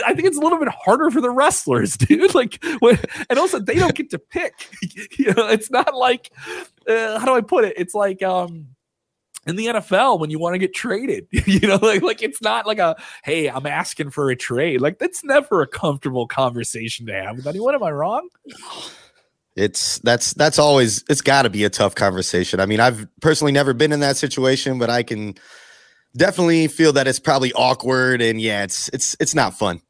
I 0.04 0.16
think 0.16 0.28
it's 0.28 0.38
a 0.38 0.42
little 0.42 0.58
bit 0.58 0.70
harder 0.70 1.12
for 1.12 1.22
the 1.22 1.30
wrestlers, 1.30 1.96
dude. 1.98 2.34
Like, 2.34 2.64
when, 2.80 2.98
and 3.30 3.38
also 3.38 3.60
they 3.60 3.76
don't 3.76 3.94
get 3.94 4.10
to 4.12 4.20
pick. 4.20 4.68
you 5.20 5.34
know, 5.34 5.48
it's 5.48 5.70
not 5.70 5.94
like 5.94 6.32
uh, 6.88 7.20
how 7.20 7.26
do 7.26 7.36
I 7.36 7.42
put 7.42 7.66
it? 7.66 7.76
It's 7.78 7.94
like 7.94 8.24
um 8.24 8.70
in 9.48 9.56
the 9.56 9.68
NFL 9.68 10.20
when 10.20 10.30
you 10.30 10.40
want 10.40 10.54
to 10.54 10.60
get 10.60 10.74
traded. 10.74 11.28
you 11.32 11.68
know, 11.68 11.78
like 11.82 12.02
like 12.02 12.22
it's 12.22 12.42
not 12.42 12.68
like 12.68 12.80
a 12.80 12.96
hey, 13.24 13.50
I'm 13.50 13.66
asking 13.66 14.12
for 14.12 14.30
a 14.30 14.36
trade. 14.36 14.82
Like 14.82 15.00
that's 15.00 15.24
never 15.24 15.62
a 15.62 15.68
comfortable 15.68 16.28
conversation 16.28 17.06
to 17.08 17.14
have 17.14 17.38
with 17.38 17.48
anyone. 17.48 17.76
Am 17.76 17.84
I 17.84 17.92
wrong? 17.92 18.30
It's 19.56 20.00
that's 20.00 20.34
that's 20.34 20.60
always 20.60 21.04
it's 21.10 21.22
got 21.22 21.44
to 21.44 21.50
be 21.50 21.64
a 21.64 21.70
tough 21.70 21.96
conversation. 21.96 22.60
I 22.60 22.66
mean, 22.66 22.80
I've 22.80 23.08
personally 23.22 23.52
never 23.52 23.74
been 23.74 23.92
in 23.92 24.00
that 24.00 24.18
situation, 24.18 24.80
but 24.80 24.90
I 24.90 25.04
can 25.04 25.36
definitely 26.16 26.68
feel 26.68 26.94
that 26.94 27.08
it's 27.08 27.20
probably 27.20 27.52
awkward 27.54 28.22
and 28.22 28.40
yeah, 28.40 28.64
it's 28.64 28.90
it's 28.90 29.16
it's 29.20 29.36
not 29.36 29.58
fun. 29.58 29.82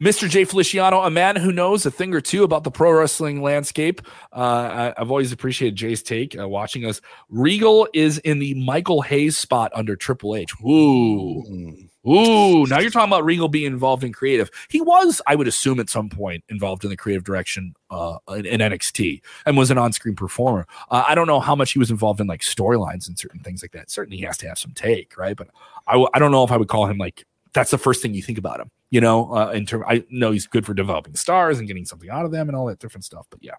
Mr. 0.00 0.28
Jay 0.28 0.44
Feliciano, 0.44 1.02
a 1.02 1.10
man 1.10 1.36
who 1.36 1.50
knows 1.50 1.84
a 1.86 1.90
thing 1.90 2.14
or 2.14 2.20
two 2.20 2.44
about 2.44 2.64
the 2.64 2.70
pro 2.70 2.92
wrestling 2.92 3.42
landscape. 3.42 4.00
Uh, 4.32 4.92
I, 4.96 5.00
have 5.00 5.10
always 5.10 5.32
appreciated 5.32 5.76
Jay's 5.76 6.02
take 6.02 6.38
uh, 6.38 6.48
watching 6.48 6.84
us. 6.84 7.00
Regal 7.28 7.88
is 7.92 8.18
in 8.18 8.38
the 8.38 8.54
Michael 8.54 9.02
Hayes 9.02 9.36
spot 9.36 9.72
under 9.74 9.96
Triple 9.96 10.36
H. 10.36 10.52
Ooh. 10.62 11.42
Mm. 11.48 11.88
Ooh, 12.06 12.66
now 12.66 12.78
you're 12.78 12.90
talking 12.90 13.08
about 13.08 13.24
Regal 13.24 13.48
being 13.48 13.66
involved 13.66 14.04
in 14.04 14.12
creative. 14.12 14.48
He 14.70 14.80
was, 14.80 15.20
I 15.26 15.34
would 15.34 15.48
assume, 15.48 15.80
at 15.80 15.90
some 15.90 16.08
point 16.08 16.44
involved 16.48 16.84
in 16.84 16.90
the 16.90 16.96
creative 16.96 17.24
direction 17.24 17.74
uh, 17.90 18.18
in, 18.28 18.46
in 18.46 18.60
NXT 18.60 19.20
and 19.44 19.56
was 19.56 19.72
an 19.72 19.78
on-screen 19.78 20.14
performer. 20.14 20.68
Uh, 20.88 21.02
I 21.08 21.16
don't 21.16 21.26
know 21.26 21.40
how 21.40 21.56
much 21.56 21.72
he 21.72 21.80
was 21.80 21.90
involved 21.90 22.20
in 22.20 22.28
like 22.28 22.42
storylines 22.42 23.08
and 23.08 23.18
certain 23.18 23.40
things 23.40 23.60
like 23.60 23.72
that. 23.72 23.90
Certainly, 23.90 24.18
he 24.18 24.22
has 24.22 24.38
to 24.38 24.48
have 24.48 24.58
some 24.58 24.70
take, 24.70 25.18
right? 25.18 25.36
But 25.36 25.48
I 25.88 25.92
w- 25.92 26.08
I 26.14 26.20
don't 26.20 26.30
know 26.30 26.44
if 26.44 26.52
I 26.52 26.56
would 26.56 26.68
call 26.68 26.86
him 26.86 26.96
like 26.96 27.26
that's 27.52 27.70
the 27.70 27.78
first 27.78 28.02
thing 28.02 28.14
you 28.14 28.22
think 28.22 28.38
about 28.38 28.60
him. 28.60 28.70
You 28.90 29.00
know, 29.00 29.34
uh, 29.34 29.50
in 29.50 29.66
term, 29.66 29.84
I 29.86 30.04
know 30.10 30.30
he's 30.30 30.46
good 30.46 30.64
for 30.64 30.74
developing 30.74 31.14
stars 31.14 31.58
and 31.58 31.66
getting 31.66 31.84
something 31.84 32.10
out 32.10 32.24
of 32.24 32.30
them 32.30 32.48
and 32.48 32.56
all 32.56 32.66
that 32.66 32.78
different 32.78 33.04
stuff. 33.04 33.26
But 33.30 33.40
yeah. 33.42 33.54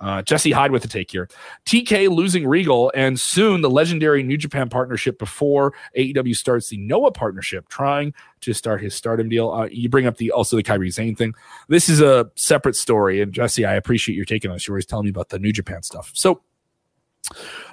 Uh, 0.00 0.22
Jesse 0.22 0.50
Hyde 0.50 0.72
with 0.72 0.80
the 0.80 0.88
take 0.88 1.10
here. 1.10 1.28
TK 1.66 2.08
losing 2.08 2.46
Regal, 2.46 2.90
and 2.94 3.20
soon 3.20 3.60
the 3.60 3.68
legendary 3.68 4.22
New 4.22 4.38
Japan 4.38 4.70
partnership 4.70 5.18
before 5.18 5.74
AEW 5.96 6.34
starts 6.34 6.68
the 6.68 6.78
Noah 6.78 7.12
partnership, 7.12 7.68
trying 7.68 8.14
to 8.40 8.54
start 8.54 8.80
his 8.80 8.94
stardom 8.94 9.28
deal. 9.28 9.50
Uh, 9.50 9.66
you 9.70 9.90
bring 9.90 10.06
up 10.06 10.16
the 10.16 10.30
also 10.30 10.56
the 10.56 10.62
Kairi 10.62 10.92
Sane 10.92 11.14
thing. 11.14 11.34
This 11.68 11.90
is 11.90 12.00
a 12.00 12.30
separate 12.34 12.76
story, 12.76 13.20
and 13.20 13.30
Jesse, 13.32 13.66
I 13.66 13.74
appreciate 13.74 14.16
your 14.16 14.24
taking 14.24 14.50
this. 14.50 14.66
You're 14.66 14.76
always 14.76 14.86
telling 14.86 15.04
me 15.04 15.10
about 15.10 15.28
the 15.28 15.38
New 15.38 15.52
Japan 15.52 15.82
stuff. 15.82 16.10
So, 16.14 16.40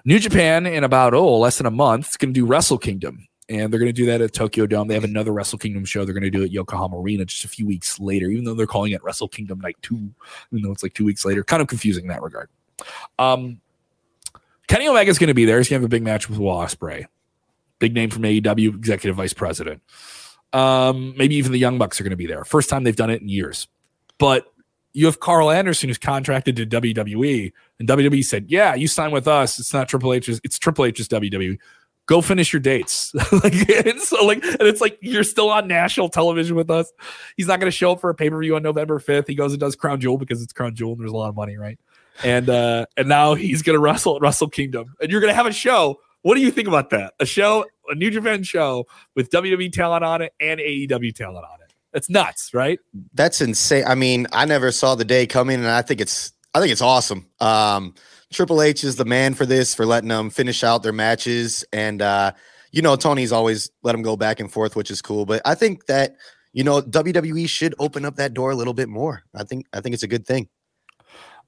New 0.03 0.19
Japan 0.19 0.65
in 0.65 0.83
about 0.83 1.13
oh 1.13 1.39
less 1.39 1.57
than 1.57 1.65
a 1.65 1.71
month 1.71 2.09
is 2.09 2.17
going 2.17 2.33
to 2.33 2.39
do 2.39 2.45
Wrestle 2.45 2.77
Kingdom 2.77 3.26
and 3.49 3.71
they're 3.71 3.79
going 3.79 3.89
to 3.89 3.93
do 3.93 4.05
that 4.07 4.21
at 4.21 4.33
Tokyo 4.33 4.65
Dome. 4.65 4.87
They 4.87 4.93
have 4.93 5.03
another 5.03 5.31
Wrestle 5.31 5.57
Kingdom 5.57 5.85
show. 5.85 6.03
They're 6.03 6.13
going 6.13 6.23
to 6.23 6.29
do 6.29 6.43
at 6.43 6.51
Yokohama 6.51 6.99
Arena 6.99 7.25
just 7.25 7.45
a 7.45 7.47
few 7.47 7.65
weeks 7.65 7.99
later, 7.99 8.27
even 8.29 8.43
though 8.43 8.53
they're 8.53 8.67
calling 8.67 8.91
it 8.91 9.03
Wrestle 9.03 9.27
Kingdom 9.27 9.59
Night 9.59 9.77
Two, 9.81 10.09
even 10.51 10.63
though 10.63 10.71
it's 10.71 10.83
like 10.83 10.93
two 10.93 11.05
weeks 11.05 11.23
later. 11.25 11.43
Kind 11.43 11.61
of 11.61 11.67
confusing 11.67 12.05
in 12.05 12.09
that 12.09 12.21
regard. 12.21 12.49
Um, 13.17 13.61
Kenny 14.67 14.87
Omega 14.87 15.09
is 15.09 15.17
going 15.17 15.29
to 15.29 15.33
be 15.33 15.45
there. 15.45 15.57
He's 15.57 15.69
going 15.69 15.79
to 15.79 15.83
have 15.83 15.89
a 15.89 15.95
big 15.95 16.03
match 16.03 16.29
with 16.29 16.39
Will 16.39 16.53
Ospreay, 16.53 17.05
big 17.79 17.93
name 17.93 18.09
from 18.09 18.23
AEW, 18.23 18.75
executive 18.75 19.15
vice 19.15 19.33
president. 19.33 19.81
Um, 20.51 21.15
maybe 21.17 21.35
even 21.35 21.51
the 21.51 21.57
Young 21.57 21.77
Bucks 21.77 21.99
are 21.99 22.03
going 22.03 22.11
to 22.11 22.17
be 22.17 22.27
there. 22.27 22.43
First 22.43 22.69
time 22.69 22.83
they've 22.83 22.95
done 22.95 23.09
it 23.09 23.21
in 23.21 23.29
years. 23.29 23.67
But 24.17 24.51
you 24.93 25.05
have 25.05 25.19
Karl 25.19 25.51
Anderson 25.51 25.89
who's 25.89 25.97
contracted 25.97 26.55
to 26.57 26.65
WWE, 26.65 27.53
and 27.79 27.87
WWE 27.87 28.25
said, 28.25 28.45
"Yeah, 28.49 28.73
you 28.75 28.87
sign 28.87 29.11
with 29.11 29.27
us. 29.27 29.59
It's 29.59 29.73
not 29.73 29.87
Triple 29.87 30.13
H's. 30.13 30.41
It's 30.43 30.57
Triple 30.57 30.85
H's 30.85 31.07
WWE 31.07 31.59
go 32.07 32.21
finish 32.21 32.51
your 32.51 32.59
dates. 32.61 33.13
like 33.31 33.53
it's 33.53 34.07
so 34.07 34.25
like 34.25 34.43
and 34.43 34.61
it's 34.61 34.81
like 34.81 34.97
you're 35.01 35.23
still 35.23 35.51
on 35.51 35.67
national 35.67 36.09
television 36.09 36.55
with 36.55 36.71
us. 36.71 36.91
He's 37.35 37.47
not 37.47 37.59
going 37.59 37.69
to 37.69 37.77
show 37.77 37.91
up 37.91 38.01
for 38.01 38.09
a 38.09 38.15
pay-per-view 38.15 38.55
on 38.55 38.63
November 38.63 38.99
5th. 38.99 39.27
He 39.27 39.35
goes 39.35 39.51
and 39.51 39.59
does 39.59 39.75
Crown 39.75 39.99
Jewel 39.99 40.17
because 40.17 40.41
it's 40.41 40.53
Crown 40.53 40.73
Jewel 40.73 40.93
and 40.93 41.01
there's 41.01 41.11
a 41.11 41.15
lot 41.15 41.29
of 41.29 41.35
money, 41.35 41.57
right? 41.57 41.77
And 42.23 42.49
uh 42.49 42.87
and 42.95 43.07
now 43.07 43.35
he's 43.35 43.61
going 43.61 43.75
to 43.75 43.79
wrestle 43.79 44.15
at 44.15 44.21
Wrestle 44.21 44.49
Kingdom. 44.49 44.95
And 44.99 45.11
you're 45.11 45.21
going 45.21 45.31
to 45.31 45.35
have 45.35 45.45
a 45.45 45.51
show. 45.51 45.99
What 46.23 46.35
do 46.35 46.41
you 46.41 46.49
think 46.49 46.67
about 46.67 46.89
that? 46.89 47.13
A 47.19 47.25
show, 47.25 47.65
a 47.89 47.95
New 47.95 48.09
Japan 48.09 48.41
show 48.43 48.87
with 49.15 49.29
WWE 49.29 49.71
talent 49.71 50.03
on 50.03 50.23
it 50.23 50.33
and 50.39 50.59
AEW 50.59 51.13
talent 51.13 51.45
on 51.45 51.61
it. 51.61 51.73
It's 51.93 52.09
nuts, 52.09 52.53
right? 52.53 52.79
That's 53.13 53.39
insane. 53.39 53.83
I 53.85 53.95
mean, 53.95 54.27
I 54.31 54.45
never 54.45 54.71
saw 54.71 54.95
the 54.95 55.05
day 55.05 55.27
coming 55.27 55.55
and 55.59 55.67
I 55.67 55.83
think 55.83 56.01
it's 56.01 56.33
I 56.53 56.59
think 56.59 56.71
it's 56.71 56.81
awesome. 56.81 57.27
Um 57.39 57.93
Triple 58.31 58.61
H 58.61 58.83
is 58.83 58.95
the 58.95 59.05
man 59.05 59.33
for 59.33 59.45
this, 59.45 59.73
for 59.73 59.85
letting 59.85 60.09
them 60.09 60.29
finish 60.29 60.63
out 60.63 60.83
their 60.83 60.93
matches. 60.93 61.63
And, 61.71 62.01
uh, 62.01 62.33
you 62.71 62.81
know, 62.81 62.95
Tony's 62.95 63.31
always 63.31 63.71
let 63.83 63.93
them 63.93 64.01
go 64.01 64.17
back 64.17 64.39
and 64.39 64.51
forth, 64.51 64.75
which 64.75 64.91
is 64.91 65.01
cool. 65.01 65.25
But 65.25 65.41
I 65.45 65.55
think 65.55 65.85
that, 65.85 66.15
you 66.53 66.63
know, 66.63 66.81
WWE 66.81 67.47
should 67.47 67.73
open 67.79 68.03
up 68.05 68.17
that 68.17 68.33
door 68.33 68.51
a 68.51 68.55
little 68.55 68.73
bit 68.73 68.89
more. 68.89 69.23
I 69.33 69.43
think, 69.43 69.65
I 69.73 69.81
think 69.81 69.93
it's 69.93 70.03
a 70.03 70.07
good 70.07 70.25
thing. 70.25 70.49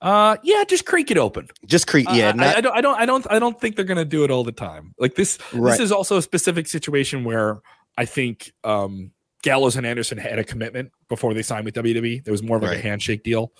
Uh, 0.01 0.37
yeah, 0.43 0.63
just 0.63 0.85
creak 0.85 1.11
it 1.11 1.17
open. 1.17 1.49
Just 1.65 1.87
creak. 1.87 2.07
Yeah, 2.11 2.29
uh, 2.29 2.33
not- 2.33 2.55
I, 2.55 2.57
I, 2.57 2.61
don't, 2.61 2.75
I 2.75 2.81
don't, 2.81 2.99
I 2.99 3.05
don't, 3.05 3.31
I 3.31 3.39
don't 3.39 3.59
think 3.59 3.75
they're 3.75 3.85
gonna 3.85 4.05
do 4.05 4.23
it 4.23 4.31
all 4.31 4.43
the 4.43 4.53
time. 4.53 4.93
Like 4.97 5.15
this, 5.15 5.37
right. 5.53 5.71
this 5.71 5.81
is 5.81 5.91
also 5.91 6.17
a 6.17 6.21
specific 6.21 6.67
situation 6.67 7.25
where 7.25 7.59
I 7.97 8.05
think 8.05 8.53
um, 8.63 9.11
Gallows 9.41 9.75
and 9.75 9.85
Anderson 9.85 10.17
had 10.17 10.39
a 10.39 10.43
commitment 10.43 10.91
before 11.09 11.33
they 11.33 11.41
signed 11.41 11.65
with 11.65 11.75
WWE. 11.75 12.23
There 12.23 12.31
was 12.31 12.41
more 12.41 12.57
of 12.57 12.63
like 12.63 12.71
right. 12.71 12.79
a 12.79 12.81
handshake 12.81 13.23
deal, 13.23 13.51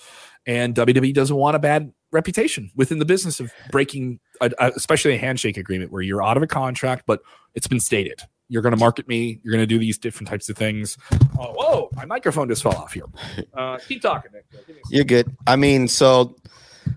and 0.46 0.74
WWE 0.76 1.14
doesn't 1.14 1.36
want 1.36 1.58
a 1.58 1.60
bad 1.60 1.92
reputation 2.12 2.72
within 2.76 3.00
the 3.00 3.06
business 3.06 3.40
of 3.40 3.52
breaking, 3.72 4.20
a, 4.42 4.52
a, 4.60 4.72
especially 4.76 5.16
a 5.16 5.18
handshake 5.18 5.58
agreement 5.58 5.92
where 5.92 6.02
you're 6.02 6.24
out 6.24 6.38
of 6.38 6.44
a 6.44 6.48
contract, 6.48 7.04
but 7.06 7.22
it's 7.56 7.68
been 7.68 7.80
stated 7.80 8.22
you're 8.50 8.64
going 8.64 8.74
to 8.74 8.80
market 8.80 9.08
me. 9.08 9.40
You're 9.44 9.54
going 9.54 9.62
to 9.62 9.68
do 9.68 9.80
these 9.80 9.98
different 9.98 10.28
types 10.28 10.50
of 10.50 10.58
things. 10.58 10.98
Oh, 11.40 11.54
whoa, 11.54 11.90
my 11.94 12.06
microphone 12.06 12.50
just 12.50 12.64
fell 12.64 12.76
off 12.76 12.94
here. 12.94 13.06
Uh, 13.54 13.78
keep 13.88 14.02
talking, 14.02 14.32
Nick. 14.34 14.46
You're 14.90 15.06
good. 15.06 15.36
I 15.48 15.56
mean, 15.56 15.88
so 15.88 16.36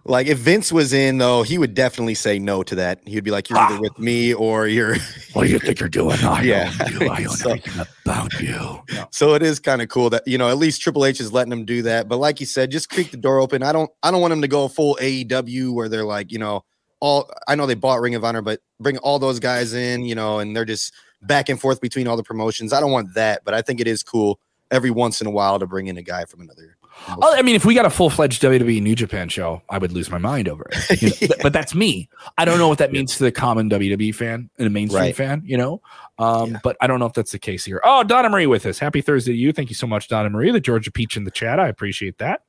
like 0.05 0.27
if 0.27 0.39
Vince 0.39 0.73
was 0.73 0.93
in 0.93 1.19
though, 1.19 1.43
he 1.43 1.59
would 1.59 1.75
definitely 1.75 2.15
say 2.15 2.39
no 2.39 2.63
to 2.65 2.75
that. 2.75 3.01
He'd 3.07 3.23
be 3.23 3.31
like, 3.31 3.49
"You're 3.49 3.59
either 3.59 3.77
ah. 3.77 3.81
with 3.81 3.99
me 3.99 4.35
or 4.35 4.67
you're." 4.67 4.97
what 5.33 5.45
do 5.45 5.51
you 5.51 5.59
think 5.59 5.79
you're 5.79 5.89
doing? 5.89 6.19
I 6.25 6.43
yeah, 6.43 6.73
you. 6.89 7.09
I 7.09 7.25
own 7.25 7.29
so, 7.37 7.51
everything 7.51 7.87
about 8.05 8.33
you. 8.41 8.81
So 9.11 9.35
it 9.35 9.43
is 9.43 9.61
kind 9.61 9.83
of 9.83 9.89
cool 9.89 10.11
that 10.11 10.27
you 10.27 10.39
know 10.39 10.49
at 10.49 10.59
least 10.59 10.81
Triple 10.81 11.05
H 11.05 11.21
is 11.21 11.33
letting 11.33 11.53
him 11.53 11.65
do 11.65 11.83
that. 11.83 12.09
But 12.09 12.17
like 12.17 12.41
you 12.41 12.47
said, 12.47 12.71
just 12.71 12.89
creak 12.89 13.11
the 13.11 13.17
door 13.17 13.39
open. 13.41 13.63
I 13.63 13.73
don't. 13.73 13.91
I 14.03 14.11
don't 14.11 14.21
want 14.21 14.33
him 14.33 14.43
to 14.43 14.49
go 14.49 14.69
full 14.69 14.97
AEW 15.01 15.73
where 15.73 15.89
they're 15.89 16.05
like, 16.05 16.33
you 16.33 16.39
know, 16.39 16.65
all. 17.01 17.31
I 17.47 17.55
know 17.55 17.67
they 17.67 17.75
bought 17.75 18.01
Ring 18.01 18.15
of 18.15 18.25
Honor, 18.25 18.43
but 18.43 18.61
bring 18.81 18.99
all 18.99 19.19
those 19.19 19.39
guys 19.39 19.73
in, 19.73 20.05
you 20.05 20.15
know, 20.15 20.41
and 20.41 20.57
they're 20.57 20.65
just 20.65 20.93
back 21.23 21.49
and 21.49 21.61
forth 21.61 21.81
between 21.81 22.09
all 22.09 22.17
the 22.17 22.23
promotions. 22.23 22.73
I 22.73 22.81
don't 22.81 22.91
want 22.91 23.15
that, 23.15 23.43
but 23.45 23.55
I 23.55 23.63
think 23.63 23.81
it 23.81 23.87
is 23.87 24.03
cool 24.03 24.41
every 24.71 24.91
once 24.91 25.21
in 25.21 25.27
a 25.27 25.31
while 25.31 25.59
to 25.59 25.67
bring 25.67 25.87
in 25.87 25.97
a 25.97 26.03
guy 26.03 26.25
from 26.25 26.41
another 26.41 26.77
Oh, 27.09 27.35
I 27.35 27.43
mean, 27.43 27.57
if 27.57 27.65
we 27.65 27.75
got 27.75 27.85
a 27.85 27.91
full 27.91 28.11
fledged 28.11 28.43
WWE 28.43 28.81
New 28.81 28.95
Japan 28.95 29.29
show, 29.29 29.63
I 29.69 29.79
would 29.79 29.93
lose 29.93 30.11
my 30.11 30.19
mind 30.19 30.49
over 30.49 30.69
it. 30.71 31.03
You 31.03 31.09
know? 31.09 31.15
yeah. 31.21 31.27
but, 31.29 31.43
but, 31.43 31.53
that's 31.53 31.75
me. 31.75 32.09
I 32.39 32.45
don't 32.45 32.59
know 32.59 32.69
what 32.69 32.79
that 32.79 32.93
means 32.93 33.17
to 33.17 33.25
the 33.25 33.33
common 33.33 33.69
WWE 33.71 34.15
fan 34.15 34.51
and 34.59 34.67
a 34.67 34.71
mainstream 34.71 35.03
right. 35.03 35.17
fan, 35.17 35.43
you 35.45 35.57
know. 35.57 35.83
Um, 36.19 36.53
yeah. 36.53 36.61
But 36.63 36.77
I 36.81 36.87
don't 36.87 37.01
know 37.01 37.07
if 37.07 37.13
that's 37.13 37.33
the 37.33 37.39
case 37.39 37.65
here. 37.65 37.81
Oh, 37.85 38.05
Donna 38.05 38.29
Marie 38.29 38.47
with 38.47 38.67
us. 38.67 38.79
Happy 38.79 39.01
Thursday 39.01 39.33
to 39.33 39.39
you. 39.39 39.53
Thank 39.53 39.69
you 39.69 39.75
so 39.75 39.87
much, 39.87 40.09
Donna 40.09 40.31
Marie. 40.31 40.53
The 40.53 40.61
Georgia 40.61 40.93
Peach 40.93 41.17
in 41.17 41.25
the 41.25 41.31
chat. 41.31 41.59
I 41.59 41.69
appreciate 41.69 42.19
that. 42.19 42.43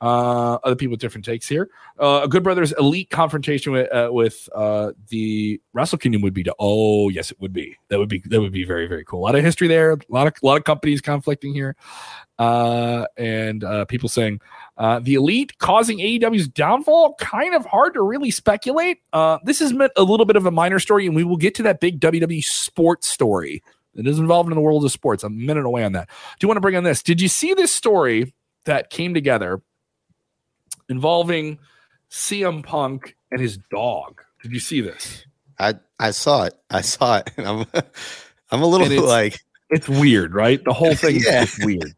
Uh, 0.00 0.54
other 0.64 0.76
people 0.76 0.92
with 0.92 1.00
different 1.00 1.24
takes 1.24 1.48
here. 1.48 1.70
Uh, 1.98 2.22
a 2.24 2.28
Good 2.28 2.42
Brothers 2.42 2.72
elite 2.72 3.10
confrontation 3.10 3.72
with 3.72 3.92
uh, 3.92 4.08
with 4.12 4.48
uh, 4.54 4.92
the 5.08 5.60
Wrestle 5.72 5.98
Kingdom 5.98 6.22
would 6.22 6.34
be 6.34 6.42
to 6.42 6.54
oh 6.58 7.08
yes 7.08 7.30
it 7.30 7.40
would 7.40 7.52
be 7.52 7.76
that 7.88 7.98
would 7.98 8.08
be 8.08 8.22
that 8.26 8.40
would 8.40 8.52
be 8.52 8.64
very 8.64 8.86
very 8.86 9.04
cool. 9.04 9.20
A 9.20 9.24
lot 9.24 9.34
of 9.34 9.44
history 9.44 9.68
there. 9.68 9.92
A 9.92 9.98
lot 10.08 10.26
of 10.26 10.34
a 10.42 10.46
lot 10.46 10.58
of 10.58 10.64
companies 10.64 11.00
conflicting 11.00 11.54
here 11.54 11.76
uh, 12.38 13.06
and 13.16 13.64
uh, 13.64 13.84
people 13.84 14.08
saying 14.08 14.40
uh, 14.76 15.00
the 15.00 15.14
elite 15.14 15.56
causing 15.58 15.98
AEW's 15.98 16.48
downfall. 16.48 17.14
Kind 17.14 17.54
of 17.54 17.64
hard 17.66 17.94
to 17.94 18.02
really 18.02 18.30
speculate. 18.30 18.98
Uh, 19.12 19.38
this 19.44 19.60
is 19.60 19.72
a 19.96 20.02
little 20.02 20.26
bit 20.26 20.36
of 20.36 20.46
a 20.46 20.50
minor 20.50 20.78
story, 20.78 21.06
and 21.06 21.14
we 21.14 21.24
will 21.24 21.36
get 21.36 21.54
to 21.56 21.62
that 21.64 21.80
big 21.80 22.00
WWE 22.00 22.44
sports 22.44 23.06
story 23.06 23.62
that 23.94 24.06
is 24.06 24.18
involved 24.18 24.48
in 24.48 24.54
the 24.54 24.60
world 24.60 24.84
of 24.84 24.90
sports. 24.90 25.22
I'm 25.22 25.34
a 25.34 25.36
minute 25.36 25.64
away 25.64 25.84
on 25.84 25.92
that. 25.92 26.08
Do 26.08 26.44
you 26.44 26.48
want 26.48 26.56
to 26.56 26.62
bring 26.62 26.76
on 26.76 26.84
this? 26.84 27.02
Did 27.02 27.20
you 27.20 27.28
see 27.28 27.54
this 27.54 27.72
story 27.72 28.34
that 28.64 28.90
came 28.90 29.14
together 29.14 29.62
involving 30.88 31.58
CM 32.10 32.64
Punk 32.64 33.16
and 33.30 33.40
his 33.40 33.58
dog? 33.70 34.22
Did 34.42 34.52
you 34.52 34.60
see 34.60 34.80
this? 34.80 35.24
I 35.58 35.74
I 35.98 36.10
saw 36.10 36.44
it. 36.44 36.54
I 36.70 36.80
saw 36.80 37.18
it. 37.18 37.30
I'm 37.38 37.66
I'm 38.50 38.62
a 38.62 38.66
little 38.66 39.06
like 39.06 39.40
it's 39.70 39.88
weird, 39.88 40.34
right? 40.34 40.62
The 40.64 40.72
whole 40.72 40.94
thing 40.94 41.20
yeah. 41.24 41.42
is 41.42 41.58
weird 41.62 41.94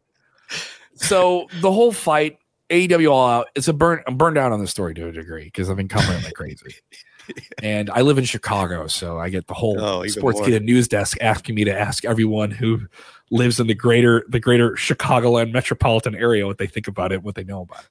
so 1.01 1.47
the 1.61 1.71
whole 1.71 1.91
fight, 1.91 2.37
AEW 2.69 3.11
all 3.11 3.27
out, 3.27 3.47
it's 3.55 3.67
a 3.67 3.73
burn. 3.73 4.01
I'm 4.07 4.17
burned 4.17 4.37
out 4.37 4.51
on 4.51 4.59
the 4.59 4.67
story 4.67 4.93
to 4.95 5.07
a 5.07 5.11
degree 5.11 5.45
because 5.45 5.69
I've 5.69 5.77
been 5.77 5.87
covering 5.87 6.23
like 6.23 6.33
crazy. 6.33 6.75
and 7.63 7.89
I 7.89 8.01
live 8.01 8.17
in 8.17 8.23
Chicago, 8.23 8.87
so 8.87 9.19
I 9.19 9.29
get 9.29 9.47
the 9.47 9.53
whole 9.53 9.79
oh, 9.79 10.01
Sportskeeda 10.01 10.61
news 10.61 10.87
desk 10.87 11.17
asking 11.21 11.55
me 11.55 11.63
to 11.65 11.77
ask 11.77 12.05
everyone 12.05 12.51
who 12.51 12.87
lives 13.29 13.59
in 13.59 13.67
the 13.67 13.73
greater 13.73 14.25
the 14.27 14.39
greater 14.39 14.71
Chicagoland 14.71 15.51
metropolitan 15.51 16.15
area 16.15 16.45
what 16.45 16.57
they 16.57 16.67
think 16.67 16.87
about 16.87 17.11
it, 17.11 17.23
what 17.23 17.35
they 17.35 17.43
know 17.43 17.61
about 17.61 17.81
it. 17.81 17.89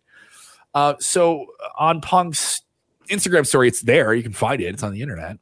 Uh, 0.76 0.94
so 1.00 1.46
on 1.76 2.00
Punk's 2.00 2.60
Instagram 3.08 3.46
story, 3.46 3.66
it's 3.66 3.82
there. 3.82 4.14
You 4.14 4.22
can 4.22 4.32
find 4.32 4.60
it. 4.60 4.66
It's 4.66 4.82
on 4.82 4.92
the 4.92 5.02
internet 5.02 5.38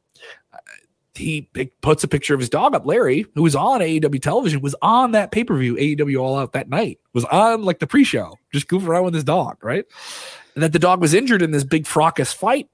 he 1.17 1.49
puts 1.81 2.03
a 2.03 2.07
picture 2.07 2.33
of 2.33 2.39
his 2.39 2.49
dog 2.49 2.75
up. 2.75 2.85
Larry, 2.85 3.25
who 3.35 3.43
was 3.43 3.55
on 3.55 3.79
AEW 3.79 4.21
television, 4.21 4.61
was 4.61 4.75
on 4.81 5.11
that 5.11 5.31
pay 5.31 5.43
per 5.43 5.57
view 5.57 5.75
AEW 5.75 6.21
All 6.21 6.37
Out 6.37 6.53
that 6.53 6.69
night. 6.69 6.99
Was 7.13 7.25
on 7.25 7.63
like 7.63 7.79
the 7.79 7.87
pre 7.87 8.03
show, 8.03 8.37
just 8.51 8.67
goofing 8.67 8.87
around 8.87 9.05
with 9.05 9.13
his 9.13 9.23
dog, 9.23 9.57
right? 9.63 9.85
And 10.53 10.63
that 10.63 10.73
the 10.73 10.79
dog 10.79 11.01
was 11.01 11.13
injured 11.13 11.41
in 11.41 11.51
this 11.51 11.63
big 11.63 11.87
fracas 11.87 12.33
fight. 12.33 12.69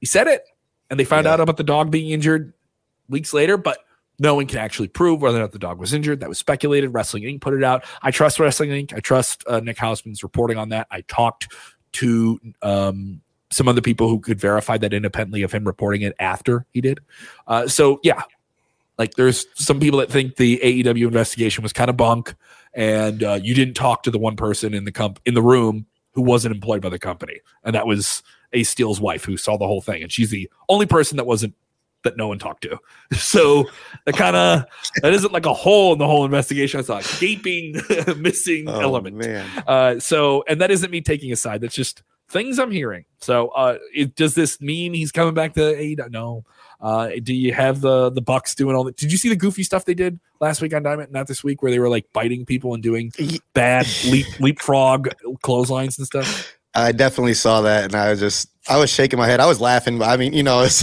He 0.00 0.06
said 0.06 0.26
it, 0.26 0.42
and 0.90 0.98
they 0.98 1.04
found 1.04 1.26
yeah. 1.26 1.34
out 1.34 1.40
about 1.40 1.56
the 1.56 1.64
dog 1.64 1.90
being 1.90 2.10
injured 2.10 2.52
weeks 3.08 3.32
later, 3.32 3.56
but 3.56 3.78
no 4.18 4.34
one 4.34 4.46
can 4.46 4.58
actually 4.58 4.88
prove 4.88 5.22
whether 5.22 5.38
or 5.38 5.40
not 5.40 5.52
the 5.52 5.58
dog 5.58 5.78
was 5.78 5.94
injured. 5.94 6.20
That 6.20 6.28
was 6.28 6.38
speculated. 6.38 6.88
Wrestling 6.88 7.22
Inc. 7.22 7.40
put 7.40 7.54
it 7.54 7.62
out. 7.62 7.84
I 8.02 8.10
trust 8.10 8.40
Wrestling 8.40 8.70
Inc. 8.70 8.92
I 8.94 9.00
trust 9.00 9.44
uh, 9.46 9.60
Nick 9.60 9.76
Hausman's 9.76 10.22
reporting 10.22 10.58
on 10.58 10.70
that. 10.70 10.88
I 10.90 11.02
talked 11.02 11.54
to 11.92 12.40
um, 12.62 13.20
some 13.50 13.68
other 13.68 13.80
people 13.80 14.08
who 14.08 14.20
could 14.20 14.40
verify 14.40 14.76
that 14.78 14.92
independently 14.92 15.42
of 15.42 15.52
him 15.52 15.64
reporting 15.64 16.02
it 16.02 16.14
after 16.18 16.66
he 16.72 16.80
did. 16.80 17.00
Uh, 17.46 17.68
so 17.68 18.00
yeah, 18.02 18.22
like 18.98 19.14
there's 19.14 19.46
some 19.54 19.80
people 19.80 20.00
that 20.00 20.10
think 20.10 20.36
the 20.36 20.58
AEW 20.62 21.06
investigation 21.06 21.62
was 21.62 21.72
kind 21.72 21.88
of 21.88 21.96
bunk, 21.96 22.34
and 22.74 23.22
uh, 23.22 23.38
you 23.40 23.54
didn't 23.54 23.74
talk 23.74 24.02
to 24.02 24.10
the 24.10 24.18
one 24.18 24.36
person 24.36 24.74
in 24.74 24.84
the 24.84 24.92
comp 24.92 25.20
in 25.24 25.34
the 25.34 25.42
room 25.42 25.86
who 26.12 26.22
wasn't 26.22 26.54
employed 26.54 26.82
by 26.82 26.88
the 26.88 26.98
company, 26.98 27.40
and 27.64 27.74
that 27.74 27.86
was 27.86 28.22
Ace 28.52 28.68
Steel's 28.68 29.00
wife 29.00 29.24
who 29.24 29.36
saw 29.36 29.56
the 29.56 29.66
whole 29.66 29.80
thing, 29.80 30.02
and 30.02 30.12
she's 30.12 30.30
the 30.30 30.50
only 30.68 30.86
person 30.86 31.16
that 31.16 31.26
wasn't 31.26 31.54
that 32.04 32.16
no 32.16 32.28
one 32.28 32.38
talked 32.38 32.62
to. 32.62 32.78
So 33.18 33.64
that 34.04 34.16
kind 34.16 34.36
of 34.36 34.64
that 35.02 35.12
isn't 35.12 35.32
like 35.32 35.46
a 35.46 35.52
hole 35.52 35.92
in 35.92 35.98
the 35.98 36.06
whole 36.06 36.24
investigation. 36.24 36.80
I 36.80 36.82
saw 36.82 36.98
a 36.98 37.20
gaping 37.20 37.80
missing 38.16 38.68
oh, 38.68 38.80
element. 38.80 39.22
Uh, 39.66 39.98
so 40.00 40.44
and 40.48 40.60
that 40.60 40.70
isn't 40.70 40.90
me 40.90 41.00
taking 41.00 41.32
a 41.32 41.36
side. 41.36 41.60
That's 41.60 41.74
just 41.74 42.02
things 42.28 42.58
I'm 42.58 42.70
hearing. 42.70 43.04
So 43.18 43.48
uh, 43.48 43.78
it, 43.94 44.14
does 44.14 44.34
this 44.34 44.60
mean 44.60 44.94
he's 44.94 45.12
coming 45.12 45.34
back 45.34 45.54
to 45.54 45.60
AEW? 45.60 46.10
No. 46.10 46.44
Uh, 46.80 47.10
do 47.22 47.34
you 47.34 47.52
have 47.52 47.80
the 47.80 48.10
the 48.10 48.20
Bucks 48.20 48.54
doing 48.54 48.76
all 48.76 48.84
that? 48.84 48.96
Did 48.96 49.10
you 49.10 49.18
see 49.18 49.28
the 49.28 49.36
goofy 49.36 49.64
stuff 49.64 49.84
they 49.84 49.94
did 49.94 50.20
last 50.40 50.62
week 50.62 50.72
on 50.74 50.84
Diamond? 50.84 51.10
Not 51.10 51.26
this 51.26 51.42
week, 51.42 51.60
where 51.60 51.72
they 51.72 51.80
were 51.80 51.88
like 51.88 52.06
biting 52.12 52.46
people 52.46 52.74
and 52.74 52.82
doing 52.82 53.12
bad 53.52 53.86
leap 54.06 54.26
leapfrog 54.38 55.08
clotheslines 55.42 55.98
and 55.98 56.06
stuff. 56.06 56.54
I 56.78 56.92
definitely 56.92 57.34
saw 57.34 57.62
that, 57.62 57.84
and 57.84 57.94
I 57.94 58.10
was 58.10 58.20
just 58.20 58.48
I 58.68 58.78
was 58.78 58.90
shaking 58.90 59.18
my 59.18 59.26
head. 59.26 59.40
I 59.40 59.46
was 59.46 59.60
laughing. 59.60 60.02
I 60.02 60.16
mean, 60.16 60.32
you 60.32 60.42
know, 60.42 60.60
it's 60.64 60.82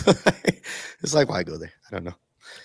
it's 1.01 1.13
like 1.13 1.29
why 1.29 1.43
go 1.43 1.57
there? 1.57 1.73
I 1.87 1.95
don't 1.95 2.03
know. 2.03 2.15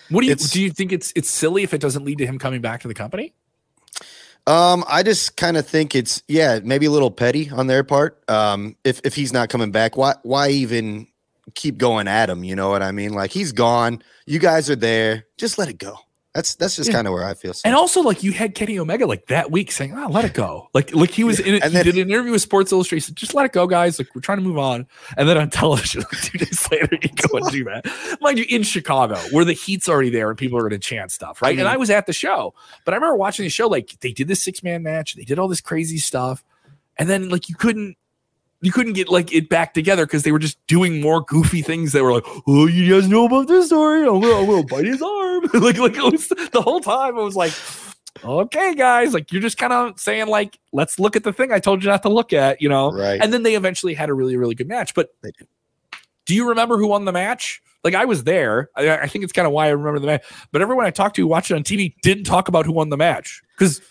What 0.09 0.21
do 0.21 0.27
you 0.27 0.33
it's, 0.33 0.49
do? 0.49 0.61
You 0.61 0.71
think 0.71 0.91
it's 0.91 1.13
it's 1.15 1.29
silly 1.29 1.63
if 1.63 1.73
it 1.73 1.81
doesn't 1.81 2.03
lead 2.03 2.17
to 2.19 2.25
him 2.25 2.39
coming 2.39 2.61
back 2.61 2.81
to 2.81 2.87
the 2.87 2.93
company? 2.93 3.33
Um, 4.47 4.83
I 4.87 5.03
just 5.03 5.37
kind 5.37 5.55
of 5.55 5.67
think 5.67 5.95
it's 5.95 6.23
yeah, 6.27 6.59
maybe 6.63 6.85
a 6.85 6.91
little 6.91 7.11
petty 7.11 7.49
on 7.49 7.67
their 7.67 7.83
part. 7.83 8.21
Um, 8.29 8.75
if 8.83 8.99
if 9.03 9.15
he's 9.15 9.31
not 9.31 9.49
coming 9.49 9.71
back, 9.71 9.95
why 9.97 10.15
why 10.23 10.49
even 10.49 11.07
keep 11.55 11.77
going 11.77 12.07
at 12.07 12.29
him? 12.29 12.43
You 12.43 12.55
know 12.55 12.69
what 12.69 12.81
I 12.81 12.91
mean? 12.91 13.13
Like 13.13 13.31
he's 13.31 13.51
gone. 13.51 14.01
You 14.25 14.39
guys 14.39 14.69
are 14.69 14.75
there. 14.75 15.25
Just 15.37 15.57
let 15.57 15.69
it 15.69 15.77
go. 15.77 15.97
That's 16.33 16.55
that's 16.55 16.77
just 16.77 16.89
yeah. 16.89 16.95
kind 16.95 17.07
of 17.07 17.13
where 17.13 17.25
I 17.25 17.33
feel. 17.33 17.53
So. 17.53 17.61
And 17.65 17.75
also, 17.75 18.01
like 18.01 18.23
you 18.23 18.31
had 18.31 18.55
Kenny 18.55 18.79
Omega 18.79 19.05
like 19.05 19.25
that 19.27 19.51
week 19.51 19.69
saying, 19.69 19.93
"Oh, 19.97 20.07
let 20.07 20.23
it 20.23 20.33
go." 20.33 20.69
Like 20.73 20.95
like 20.95 21.11
he 21.11 21.25
was 21.25 21.41
in 21.41 21.55
it. 21.55 21.63
And 21.63 21.73
he 21.73 21.77
then, 21.77 21.85
did 21.85 21.97
an 21.97 22.09
interview 22.09 22.31
with 22.31 22.41
Sports 22.41 22.71
Illustrated. 22.71 23.03
Said, 23.05 23.15
Just 23.17 23.33
let 23.33 23.45
it 23.45 23.51
go, 23.51 23.67
guys. 23.67 23.99
Like 23.99 24.15
we're 24.15 24.21
trying 24.21 24.37
to 24.37 24.43
move 24.43 24.57
on. 24.57 24.87
And 25.17 25.27
then 25.27 25.37
on 25.37 25.49
television, 25.49 26.01
like, 26.01 26.21
two 26.21 26.37
days 26.37 26.65
later, 26.71 26.87
you 27.01 27.09
go 27.09 27.37
and 27.37 27.47
do 27.51 27.65
that. 27.65 27.85
Mind 28.21 28.39
you, 28.39 28.45
in 28.47 28.63
Chicago, 28.63 29.17
where 29.31 29.43
the 29.43 29.51
heat's 29.51 29.89
already 29.89 30.09
there 30.09 30.29
and 30.29 30.37
people 30.37 30.57
are 30.57 30.61
going 30.61 30.71
to 30.71 30.79
chant 30.79 31.11
stuff, 31.11 31.41
right? 31.41 31.49
I 31.49 31.51
mean, 31.51 31.59
and 31.59 31.67
I 31.67 31.73
mm-hmm. 31.73 31.81
was 31.81 31.89
at 31.89 32.05
the 32.05 32.13
show, 32.13 32.53
but 32.85 32.93
I 32.93 32.97
remember 32.97 33.17
watching 33.17 33.43
the 33.43 33.49
show. 33.49 33.67
Like 33.67 33.99
they 33.99 34.13
did 34.13 34.29
this 34.29 34.41
six 34.41 34.63
man 34.63 34.83
match, 34.83 35.15
they 35.15 35.23
did 35.23 35.37
all 35.37 35.49
this 35.49 35.61
crazy 35.61 35.97
stuff, 35.97 36.45
and 36.97 37.09
then 37.09 37.27
like 37.27 37.49
you 37.49 37.55
couldn't 37.55 37.97
you 38.61 38.71
couldn't 38.71 38.93
get 38.93 39.09
like 39.09 39.33
it 39.33 39.49
back 39.49 39.73
together 39.73 40.05
because 40.05 40.23
they 40.23 40.31
were 40.31 40.39
just 40.39 40.65
doing 40.67 41.01
more 41.01 41.21
goofy 41.21 41.61
things 41.61 41.91
that 41.93 42.03
were 42.03 42.13
like, 42.13 42.25
oh, 42.47 42.67
you 42.67 42.93
guys 42.93 43.07
know 43.07 43.25
about 43.25 43.47
this 43.47 43.67
story? 43.67 44.01
I'm 44.01 44.21
gonna, 44.21 44.39
I'm 44.39 44.45
gonna 44.45 44.63
bite 44.63 44.85
his 44.85 45.01
arm. 45.01 45.43
like, 45.53 45.77
like 45.77 45.95
it 45.95 46.11
was 46.11 46.27
the 46.27 46.61
whole 46.61 46.79
time. 46.79 47.17
I 47.17 47.21
was 47.21 47.35
like, 47.35 47.53
okay, 48.23 48.75
guys, 48.75 49.13
like 49.13 49.31
you're 49.31 49.41
just 49.41 49.57
kind 49.57 49.73
of 49.73 49.99
saying 49.99 50.27
like, 50.27 50.59
let's 50.71 50.99
look 50.99 51.15
at 51.15 51.23
the 51.23 51.33
thing 51.33 51.51
I 51.51 51.59
told 51.59 51.83
you 51.83 51.89
not 51.89 52.03
to 52.03 52.09
look 52.09 52.33
at, 52.33 52.61
you 52.61 52.69
know? 52.69 52.91
Right. 52.91 53.19
And 53.21 53.33
then 53.33 53.43
they 53.43 53.55
eventually 53.55 53.93
had 53.93 54.09
a 54.09 54.13
really, 54.13 54.37
really 54.37 54.55
good 54.55 54.67
match. 54.67 54.93
But 54.93 55.09
do 56.25 56.35
you 56.35 56.47
remember 56.49 56.77
who 56.77 56.87
won 56.87 57.05
the 57.05 57.11
match? 57.11 57.61
Like 57.83 57.95
I 57.95 58.05
was 58.05 58.25
there. 58.25 58.69
I, 58.75 58.99
I 58.99 59.07
think 59.07 59.23
it's 59.23 59.33
kind 59.33 59.47
of 59.47 59.53
why 59.53 59.67
I 59.67 59.69
remember 59.69 59.99
the 59.99 60.07
match. 60.07 60.23
But 60.51 60.61
everyone 60.61 60.85
I 60.85 60.91
talked 60.91 61.15
to 61.15 61.25
watched 61.25 61.49
it 61.49 61.55
on 61.55 61.63
TV 61.63 61.95
didn't 62.03 62.25
talk 62.25 62.47
about 62.47 62.65
who 62.65 62.73
won 62.73 62.89
the 62.89 62.97
match 62.97 63.41
because 63.57 63.81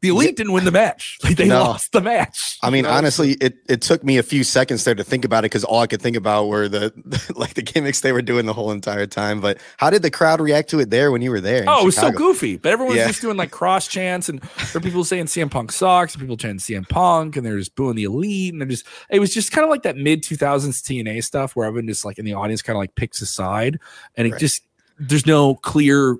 the 0.00 0.08
elite 0.08 0.36
didn't 0.36 0.52
win 0.52 0.64
the 0.64 0.70
match. 0.70 1.18
Like 1.28 1.36
they 1.36 1.48
no. 1.48 1.62
lost 1.62 1.92
the 1.92 2.00
match. 2.00 2.56
I 2.62 2.70
mean, 2.70 2.84
know? 2.84 2.90
honestly, 2.90 3.32
it, 3.32 3.58
it 3.68 3.82
took 3.82 4.02
me 4.02 4.16
a 4.16 4.22
few 4.22 4.44
seconds 4.44 4.84
there 4.84 4.94
to 4.94 5.04
think 5.04 5.26
about 5.26 5.40
it 5.40 5.50
because 5.50 5.62
all 5.62 5.80
I 5.80 5.86
could 5.86 6.00
think 6.00 6.16
about 6.16 6.46
were 6.46 6.68
the, 6.68 6.90
the, 7.04 7.32
like 7.36 7.52
the 7.52 7.60
gimmicks 7.60 8.00
they 8.00 8.12
were 8.12 8.22
doing 8.22 8.46
the 8.46 8.54
whole 8.54 8.70
entire 8.70 9.06
time. 9.06 9.40
But 9.40 9.58
how 9.76 9.90
did 9.90 10.00
the 10.00 10.10
crowd 10.10 10.40
react 10.40 10.70
to 10.70 10.80
it 10.80 10.88
there 10.88 11.12
when 11.12 11.20
you 11.20 11.30
were 11.30 11.40
there? 11.40 11.64
Oh, 11.66 11.82
it 11.82 11.84
was 11.84 11.96
so 11.96 12.10
goofy. 12.10 12.56
But 12.56 12.72
everyone 12.72 12.94
was 12.94 13.00
yeah. 13.00 13.08
just 13.08 13.20
doing 13.20 13.36
like 13.36 13.50
cross 13.50 13.88
chants 13.88 14.28
and 14.30 14.40
there 14.40 14.70
were 14.74 14.80
people 14.80 15.04
saying 15.04 15.26
CM 15.26 15.50
Punk 15.50 15.70
sucks, 15.70 16.14
and 16.14 16.20
people 16.22 16.36
chanting 16.36 16.58
CM 16.58 16.88
Punk, 16.88 17.36
and 17.36 17.44
they're 17.44 17.58
just 17.58 17.74
booing 17.74 17.96
the 17.96 18.04
elite, 18.04 18.54
and 18.54 18.62
they're 18.62 18.68
just 18.68 18.86
it 19.10 19.18
was 19.18 19.34
just 19.34 19.52
kind 19.52 19.64
of 19.64 19.70
like 19.70 19.82
that 19.82 19.96
mid 19.96 20.22
two 20.22 20.36
thousands 20.36 20.80
TNA 20.80 21.24
stuff 21.24 21.56
where 21.56 21.66
everyone 21.66 21.88
just 21.88 22.06
like 22.06 22.18
in 22.18 22.24
the 22.24 22.34
audience 22.34 22.62
kind 22.62 22.76
of 22.76 22.80
like 22.80 22.94
picks 22.94 23.20
a 23.20 23.26
side, 23.26 23.78
and 24.16 24.26
it 24.26 24.30
right. 24.30 24.40
just 24.40 24.62
there's 24.98 25.26
no 25.26 25.56
clear 25.56 26.16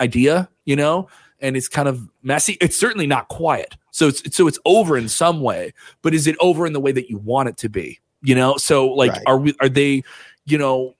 idea, 0.00 0.48
you 0.64 0.76
know 0.76 1.08
and 1.44 1.56
it's 1.56 1.68
kind 1.68 1.86
of 1.86 2.08
messy. 2.22 2.56
It's 2.60 2.76
certainly 2.76 3.06
not 3.06 3.28
quiet. 3.28 3.76
So 3.90 4.08
it's 4.08 4.34
so 4.34 4.48
it's 4.48 4.58
over 4.64 4.96
in 4.96 5.08
some 5.08 5.40
way, 5.40 5.72
but 6.02 6.14
is 6.14 6.26
it 6.26 6.36
over 6.40 6.66
in 6.66 6.72
the 6.72 6.80
way 6.80 6.90
that 6.90 7.10
you 7.10 7.18
want 7.18 7.48
it 7.48 7.56
to 7.58 7.68
be? 7.68 8.00
You 8.22 8.34
know, 8.34 8.56
so 8.56 8.88
like 8.88 9.12
right. 9.12 9.22
are 9.26 9.38
we 9.38 9.54
are 9.60 9.68
they, 9.68 10.02
you 10.46 10.58
know, 10.58 10.94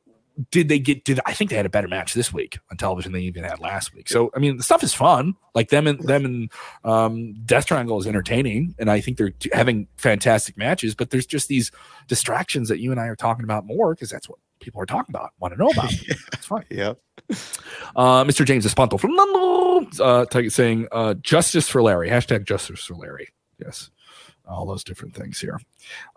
did 0.51 0.69
they 0.69 0.79
get 0.79 1.05
did 1.05 1.19
I 1.25 1.33
think 1.33 1.51
they 1.51 1.57
had 1.57 1.65
a 1.65 1.71
better 1.71 1.89
match 1.89 2.13
this 2.13 2.33
week 2.33 2.59
on 2.71 2.77
television 2.77 3.13
than 3.13 3.23
they 3.23 3.27
even 3.27 3.43
had 3.43 3.59
last 3.59 3.95
week. 3.95 4.09
So 4.09 4.31
I 4.37 4.39
mean 4.39 4.59
the 4.59 4.63
stuff 4.63 4.83
is 4.83 4.93
fun. 4.93 5.35
Like 5.55 5.71
them 5.71 5.87
and 5.87 5.99
them 6.01 6.25
and 6.25 6.53
um 6.85 7.35
Death 7.47 7.67
Triangle 7.67 7.99
is 7.99 8.07
entertaining 8.07 8.75
and 8.79 8.91
I 8.91 9.01
think 9.01 9.17
they're 9.17 9.33
having 9.53 9.89
fantastic 9.97 10.59
matches, 10.59 10.95
but 10.95 11.11
there's 11.11 11.27
just 11.27 11.49
these 11.49 11.73
distractions 12.07 12.69
that 12.69 12.81
you 12.81 12.91
and 12.91 13.01
I 13.01 13.07
are 13.07 13.17
talking 13.17 13.45
about 13.45 13.65
more 13.65 13.95
because 13.95 14.11
that's 14.11 14.29
what 14.29 14.39
people 14.65 14.81
are 14.81 14.87
talking 14.87 15.15
about, 15.15 15.31
want 15.39 15.53
to 15.53 15.59
know 15.59 15.69
about. 15.69 15.93
That's 16.33 16.47
fine. 16.47 16.65
yeah. 16.71 16.95
Uh, 17.95 18.25
Mr. 18.25 18.45
James 18.45 18.67
Espanto 18.67 18.99
from 18.99 19.15
uh, 20.01 20.49
saying 20.49 20.89
uh, 20.91 21.15
justice 21.15 21.69
for 21.69 21.83
Larry. 21.83 22.09
Hashtag 22.09 22.47
justice 22.47 22.85
for 22.85 22.95
Larry. 22.95 23.29
Yes. 23.59 23.91
All 24.49 24.67
those 24.67 24.85
different 24.85 25.15
things 25.15 25.41
here. 25.41 25.61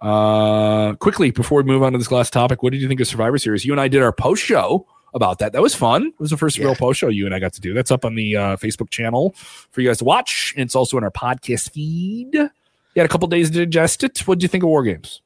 Uh, 0.02 0.94
quickly, 0.96 1.32
before 1.32 1.62
we 1.62 1.72
move 1.72 1.84
on 1.84 1.94
to 1.94 1.98
this 1.98 2.12
last 2.12 2.34
topic, 2.34 2.62
what 2.64 2.74
did 2.74 2.82
you 2.82 2.88
think 2.88 3.00
of 3.00 3.08
Survivor 3.08 3.38
Series? 3.38 3.66
You 3.66 3.72
and 3.72 3.80
I 3.80 3.88
did 3.88 4.02
our 4.02 4.12
post 4.12 4.44
show 4.44 4.86
about 5.14 5.40
that. 5.40 5.54
That 5.54 5.62
was 5.62 5.76
fun. 5.76 6.08
It 6.08 6.20
was 6.20 6.32
the 6.32 6.38
first 6.38 6.58
yeah. 6.58 6.66
real 6.66 6.76
post 6.76 7.00
show 7.00 7.08
you 7.08 7.26
and 7.26 7.34
I 7.34 7.40
got 7.40 7.54
to 7.54 7.62
do. 7.62 7.74
That's 7.74 7.92
up 7.92 8.04
on 8.04 8.16
the 8.16 8.36
uh, 8.36 8.56
Facebook 8.58 8.90
channel 8.90 9.34
for 9.72 9.82
you 9.82 9.90
guys 9.90 10.00
to 10.00 10.06
watch. 10.06 10.54
And 10.58 10.66
it's 10.66 10.76
also 10.76 10.98
in 10.98 11.04
our 11.04 11.12
podcast 11.12 11.72
feed. 11.72 12.34
You 12.34 12.50
had 12.96 13.06
a 13.06 13.10
couple 13.10 13.28
days 13.28 13.50
to 13.52 13.66
digest 13.66 14.04
it. 14.04 14.20
What 14.28 14.40
did 14.40 14.44
you 14.44 14.50
think 14.50 14.64
of 14.64 14.70
War 14.70 14.84
Games? 14.84 15.22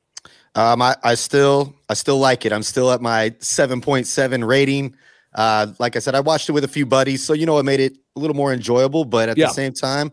Um, 0.55 0.81
I, 0.81 0.95
I 1.03 1.15
still 1.15 1.73
I 1.89 1.93
still 1.93 2.17
like 2.17 2.45
it. 2.45 2.51
I'm 2.51 2.63
still 2.63 2.91
at 2.91 3.01
my 3.01 3.29
7.7 3.39 4.47
rating. 4.47 4.95
Uh, 5.33 5.67
like 5.79 5.95
I 5.95 5.99
said, 5.99 6.13
I 6.13 6.19
watched 6.19 6.49
it 6.49 6.51
with 6.51 6.65
a 6.65 6.67
few 6.67 6.85
buddies, 6.85 7.23
so 7.23 7.33
you 7.33 7.45
know 7.45 7.57
it 7.57 7.63
made 7.63 7.79
it 7.79 7.97
a 8.15 8.19
little 8.19 8.35
more 8.35 8.51
enjoyable. 8.51 9.05
But 9.05 9.29
at 9.29 9.37
yeah. 9.37 9.47
the 9.47 9.53
same 9.53 9.73
time, 9.73 10.11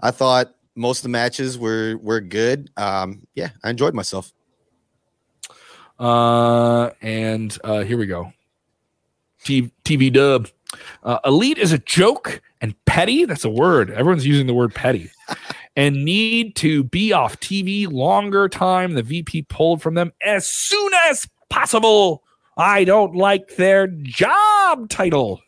I 0.00 0.12
thought 0.12 0.54
most 0.76 0.98
of 0.98 1.02
the 1.04 1.08
matches 1.08 1.58
were 1.58 1.96
were 1.98 2.20
good. 2.20 2.70
Um, 2.76 3.26
yeah, 3.34 3.50
I 3.64 3.70
enjoyed 3.70 3.94
myself. 3.94 4.32
Uh, 5.98 6.90
and 7.02 7.56
uh, 7.64 7.80
here 7.80 7.98
we 7.98 8.06
go. 8.06 8.32
T- 9.44 9.72
TV 9.84 10.12
dub. 10.12 10.48
Uh, 11.02 11.18
elite 11.24 11.58
is 11.58 11.72
a 11.72 11.78
joke 11.78 12.40
and 12.60 12.74
petty. 12.84 13.24
That's 13.24 13.44
a 13.44 13.50
word. 13.50 13.90
Everyone's 13.90 14.26
using 14.26 14.46
the 14.46 14.54
word 14.54 14.74
petty. 14.74 15.10
And 15.76 16.04
need 16.04 16.56
to 16.56 16.84
be 16.84 17.12
off 17.12 17.38
TV 17.40 17.90
longer 17.90 18.48
time. 18.48 18.94
The 18.94 19.02
VP 19.02 19.42
pulled 19.42 19.82
from 19.82 19.94
them 19.94 20.12
as 20.24 20.46
soon 20.46 20.92
as 21.08 21.28
possible. 21.48 22.22
I 22.56 22.84
don't 22.84 23.14
like 23.14 23.56
their 23.56 23.86
job 23.86 24.88
title. 24.88 25.40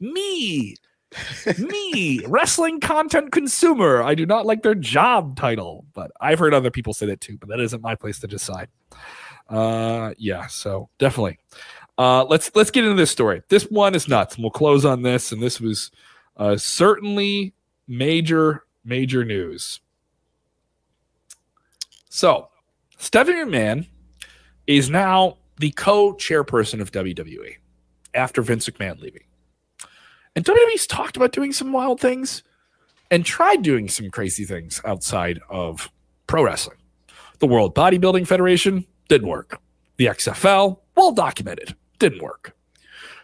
Me. 0.00 0.76
Me, 1.58 2.24
wrestling 2.26 2.80
content 2.80 3.30
consumer. 3.30 4.02
I 4.02 4.14
do 4.14 4.26
not 4.26 4.46
like 4.46 4.62
their 4.62 4.74
job 4.74 5.36
title, 5.36 5.84
but 5.94 6.10
I've 6.20 6.38
heard 6.38 6.54
other 6.54 6.70
people 6.70 6.92
say 6.92 7.06
that 7.06 7.20
too, 7.20 7.38
but 7.38 7.48
that 7.50 7.60
isn't 7.60 7.82
my 7.82 7.94
place 7.94 8.18
to 8.20 8.26
decide. 8.26 8.68
Uh 9.48 10.14
yeah, 10.18 10.46
so 10.46 10.88
definitely. 10.98 11.38
Uh 11.98 12.24
let's 12.24 12.50
let's 12.54 12.70
get 12.70 12.84
into 12.84 12.96
this 12.96 13.10
story. 13.10 13.42
This 13.48 13.64
one 13.64 13.94
is 13.94 14.08
nuts, 14.08 14.34
and 14.34 14.42
we'll 14.42 14.50
close 14.50 14.84
on 14.84 15.02
this. 15.02 15.30
And 15.32 15.42
this 15.42 15.60
was 15.60 15.90
uh 16.36 16.56
certainly 16.56 17.52
major 17.86 18.64
major 18.84 19.24
news. 19.24 19.80
So, 22.08 22.48
Stephanie 22.98 23.38
McMahon 23.38 23.88
is 24.66 24.88
now 24.88 25.38
the 25.58 25.70
co-chairperson 25.72 26.80
of 26.80 26.92
WWE 26.92 27.56
after 28.14 28.42
Vince 28.42 28.68
McMahon 28.68 29.00
leaving. 29.00 29.24
And 30.36 30.44
WWE's 30.44 30.86
talked 30.86 31.16
about 31.16 31.32
doing 31.32 31.52
some 31.52 31.72
wild 31.72 32.00
things 32.00 32.42
and 33.10 33.24
tried 33.24 33.62
doing 33.62 33.88
some 33.88 34.10
crazy 34.10 34.44
things 34.44 34.80
outside 34.84 35.40
of 35.48 35.90
pro 36.26 36.44
wrestling. 36.44 36.78
The 37.38 37.46
World 37.46 37.74
Bodybuilding 37.74 38.26
Federation 38.26 38.86
didn't 39.08 39.28
work. 39.28 39.60
The 39.96 40.06
XFL, 40.06 40.78
well 40.96 41.12
documented, 41.12 41.76
didn't 41.98 42.22
work. 42.22 42.56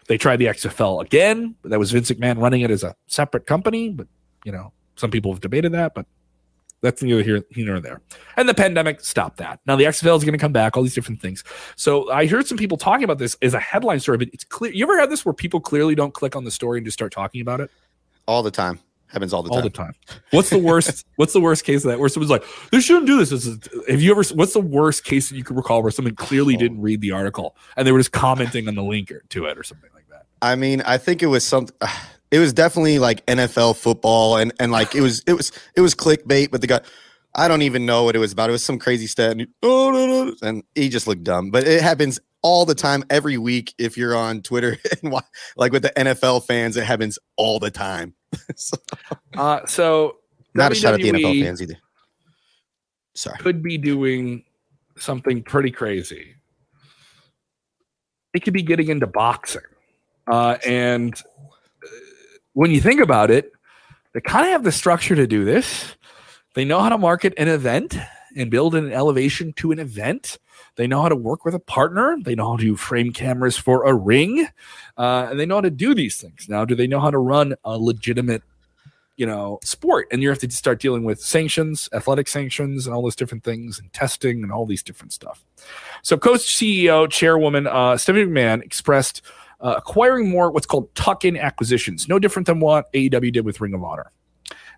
They 0.07 0.17
tried 0.17 0.37
the 0.37 0.45
XFL 0.45 1.01
again, 1.03 1.55
but 1.61 1.71
that 1.71 1.79
was 1.79 1.91
Vince 1.91 2.11
McMahon 2.11 2.41
running 2.41 2.61
it 2.61 2.71
as 2.71 2.83
a 2.83 2.95
separate 3.07 3.45
company, 3.45 3.89
but 3.89 4.07
you 4.45 4.51
know, 4.51 4.73
some 5.01 5.11
people 5.11 5.33
have 5.33 5.41
debated 5.41 5.73
that, 5.73 5.93
but 5.93 6.05
that's 6.81 7.03
neither 7.03 7.21
here, 7.21 7.43
here 7.49 7.65
nor 7.65 7.79
there. 7.79 8.01
And 8.37 8.47
the 8.47 8.53
pandemic 8.53 9.01
stopped 9.01 9.37
that. 9.37 9.59
Now 9.65 9.75
the 9.75 9.83
XFL 9.83 10.17
is 10.17 10.23
going 10.23 10.33
to 10.33 10.39
come 10.39 10.53
back, 10.53 10.77
all 10.77 10.83
these 10.83 10.95
different 10.95 11.21
things. 11.21 11.43
So 11.75 12.09
I 12.09 12.25
heard 12.25 12.47
some 12.47 12.57
people 12.57 12.77
talking 12.77 13.03
about 13.03 13.17
this 13.17 13.35
as 13.41 13.53
a 13.53 13.59
headline 13.59 13.99
story, 13.99 14.17
but 14.17 14.29
it's 14.33 14.43
clear. 14.43 14.71
You 14.71 14.85
ever 14.85 14.99
had 14.99 15.09
this 15.09 15.25
where 15.25 15.33
people 15.33 15.59
clearly 15.59 15.95
don't 15.95 16.13
click 16.13 16.35
on 16.35 16.43
the 16.43 16.51
story 16.51 16.79
and 16.79 16.85
just 16.85 16.95
start 16.95 17.11
talking 17.11 17.41
about 17.41 17.61
it? 17.61 17.69
All 18.27 18.41
the 18.41 18.51
time. 18.51 18.79
Happens 19.07 19.33
all 19.33 19.43
the 19.43 19.49
time. 19.49 19.57
All 19.57 19.61
the 19.61 19.69
time. 19.69 19.93
What's 20.31 20.49
the 20.49 20.57
worst? 20.57 21.05
what's 21.17 21.33
the 21.33 21.41
worst 21.41 21.65
case 21.65 21.83
of 21.83 21.91
that? 21.91 21.99
Where 21.99 22.07
someone's 22.07 22.31
like, 22.31 22.45
"They 22.71 22.79
shouldn't 22.79 23.07
do 23.07 23.17
this." 23.23 23.29
have 23.89 24.01
you 24.01 24.09
ever? 24.09 24.23
What's 24.33 24.53
the 24.53 24.61
worst 24.61 25.03
case 25.03 25.27
that 25.27 25.35
you 25.35 25.43
could 25.43 25.57
recall 25.57 25.81
where 25.81 25.91
someone 25.91 26.15
clearly 26.15 26.55
oh. 26.55 26.59
didn't 26.59 26.79
read 26.79 27.01
the 27.01 27.11
article 27.11 27.57
and 27.75 27.85
they 27.85 27.91
were 27.91 27.99
just 27.99 28.13
commenting 28.13 28.69
on 28.69 28.75
the 28.75 28.83
link 28.83 29.11
or, 29.11 29.21
to 29.29 29.47
it 29.47 29.57
or 29.57 29.63
something 29.63 29.89
like 29.93 30.07
that? 30.11 30.27
I 30.41 30.55
mean, 30.55 30.81
I 30.83 30.97
think 30.97 31.21
it 31.21 31.27
was 31.27 31.45
something. 31.45 31.75
It 32.31 32.39
was 32.39 32.53
definitely 32.53 32.97
like 32.97 33.25
NFL 33.25 33.75
football, 33.75 34.37
and 34.37 34.53
and 34.59 34.71
like 34.71 34.95
it 34.95 35.01
was 35.01 35.21
it 35.27 35.33
was 35.33 35.51
it 35.75 35.81
was 35.81 35.93
clickbait, 35.93 36.49
but 36.51 36.61
the 36.61 36.67
guy 36.67 36.81
I 37.35 37.47
don't 37.47 37.61
even 37.61 37.85
know 37.85 38.03
what 38.03 38.15
it 38.15 38.19
was 38.19 38.33
about. 38.33 38.49
It 38.49 38.53
was 38.53 38.63
some 38.63 38.77
crazy 38.77 39.07
stat, 39.07 39.31
and 39.31 39.41
he, 39.41 39.47
oh, 39.63 39.91
no, 39.91 40.25
no, 40.25 40.35
and 40.41 40.63
he 40.75 40.89
just 40.89 41.07
looked 41.07 41.23
dumb. 41.23 41.49
But 41.49 41.65
it 41.65 41.81
happens 41.81 42.19
all 42.41 42.65
the 42.65 42.75
time, 42.75 43.03
every 43.09 43.37
week. 43.37 43.73
If 43.77 43.97
you're 43.97 44.15
on 44.15 44.41
Twitter 44.41 44.77
and 45.03 45.13
like 45.55 45.71
with 45.71 45.83
the 45.83 45.91
NFL 45.91 46.45
fans, 46.45 46.75
it 46.75 46.83
happens 46.83 47.17
all 47.37 47.59
the 47.59 47.71
time. 47.71 48.13
so, 48.55 48.77
uh, 49.35 49.65
so 49.65 50.17
not 50.53 50.71
WWE 50.71 50.75
a 50.75 50.75
shot 50.75 50.93
at 50.93 51.01
the 51.01 51.11
NFL 51.11 51.43
fans 51.43 51.61
either. 51.61 51.77
Sorry, 53.15 53.37
could 53.39 53.63
be 53.63 53.77
doing 53.77 54.43
something 54.97 55.41
pretty 55.41 55.71
crazy. 55.71 56.35
It 58.33 58.43
could 58.43 58.53
be 58.53 58.61
getting 58.61 58.89
into 58.89 59.07
boxing, 59.07 59.61
uh, 60.27 60.57
and 60.65 61.21
when 62.53 62.71
you 62.71 62.81
think 62.81 62.99
about 62.99 63.31
it, 63.31 63.51
they 64.13 64.21
kind 64.21 64.45
of 64.45 64.51
have 64.51 64.63
the 64.63 64.71
structure 64.71 65.15
to 65.15 65.27
do 65.27 65.45
this. 65.45 65.95
They 66.53 66.65
know 66.65 66.79
how 66.81 66.89
to 66.89 66.97
market 66.97 67.33
an 67.37 67.47
event 67.47 67.95
and 68.35 68.51
build 68.51 68.75
an 68.75 68.91
elevation 68.91 69.53
to 69.53 69.71
an 69.71 69.79
event. 69.79 70.37
They 70.75 70.87
know 70.87 71.01
how 71.01 71.09
to 71.09 71.15
work 71.15 71.45
with 71.45 71.53
a 71.53 71.59
partner. 71.59 72.17
They 72.21 72.35
know 72.35 72.51
how 72.51 72.57
to 72.57 72.75
frame 72.75 73.11
cameras 73.11 73.57
for 73.57 73.85
a 73.85 73.93
ring, 73.93 74.47
uh, 74.97 75.27
and 75.29 75.39
they 75.39 75.45
know 75.45 75.55
how 75.55 75.61
to 75.61 75.69
do 75.69 75.93
these 75.93 76.19
things. 76.19 76.47
Now, 76.47 76.65
do 76.65 76.75
they 76.75 76.87
know 76.87 76.99
how 76.99 77.11
to 77.11 77.17
run 77.17 77.55
a 77.63 77.77
legitimate, 77.77 78.43
you 79.17 79.25
know, 79.25 79.59
sport? 79.63 80.07
And 80.11 80.21
you 80.21 80.29
have 80.29 80.39
to 80.39 80.51
start 80.51 80.79
dealing 80.79 81.03
with 81.03 81.21
sanctions, 81.21 81.89
athletic 81.93 82.27
sanctions, 82.27 82.85
and 82.85 82.95
all 82.95 83.01
those 83.01 83.15
different 83.15 83.43
things, 83.43 83.79
and 83.79 83.91
testing, 83.91 84.43
and 84.43 84.51
all 84.51 84.65
these 84.65 84.83
different 84.83 85.11
stuff. 85.13 85.43
So, 86.03 86.17
Coach 86.17 86.41
CEO 86.41 87.09
Chairwoman 87.09 87.67
uh, 87.67 87.97
Stephanie 87.97 88.25
McMahon 88.25 88.63
expressed 88.63 89.21
uh, 89.61 89.75
acquiring 89.77 90.29
more 90.29 90.51
what's 90.51 90.65
called 90.65 90.93
tuck-in 90.95 91.37
acquisitions, 91.37 92.07
no 92.07 92.19
different 92.19 92.45
than 92.45 92.59
what 92.59 92.91
AEW 92.93 93.31
did 93.31 93.45
with 93.45 93.61
Ring 93.61 93.73
of 93.73 93.83
Honor 93.83 94.11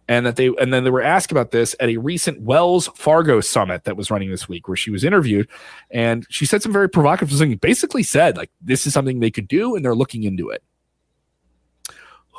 and 0.08 0.26
that 0.26 0.36
they 0.36 0.48
and 0.60 0.74
then 0.74 0.84
they 0.84 0.90
were 0.90 1.02
asked 1.02 1.32
about 1.32 1.52
this 1.52 1.76
at 1.80 1.90
a 1.90 1.98
recent 1.98 2.42
Wells 2.42 2.88
Fargo 2.96 3.42
summit 3.42 3.86
that 3.86 3.98
was 3.98 4.12
running 4.12 4.30
this 4.30 4.50
week, 4.50 4.68
where 4.68 4.78
she 4.78 4.92
was 4.92 5.04
interviewed, 5.04 5.48
and 5.92 6.26
she 6.30 6.46
said 6.46 6.62
some 6.62 6.74
very 6.74 6.90
provocative 6.90 7.38
things. 7.38 7.56
Basically, 7.58 8.04
said 8.04 8.38
like 8.38 8.52
this 8.62 8.86
is 8.86 8.94
something 8.94 9.20
they 9.20 9.32
could 9.32 9.48
do, 9.48 9.76
and 9.76 9.84
they're 9.84 9.96
looking 9.96 10.24
into 10.24 10.50
it. 10.50 10.64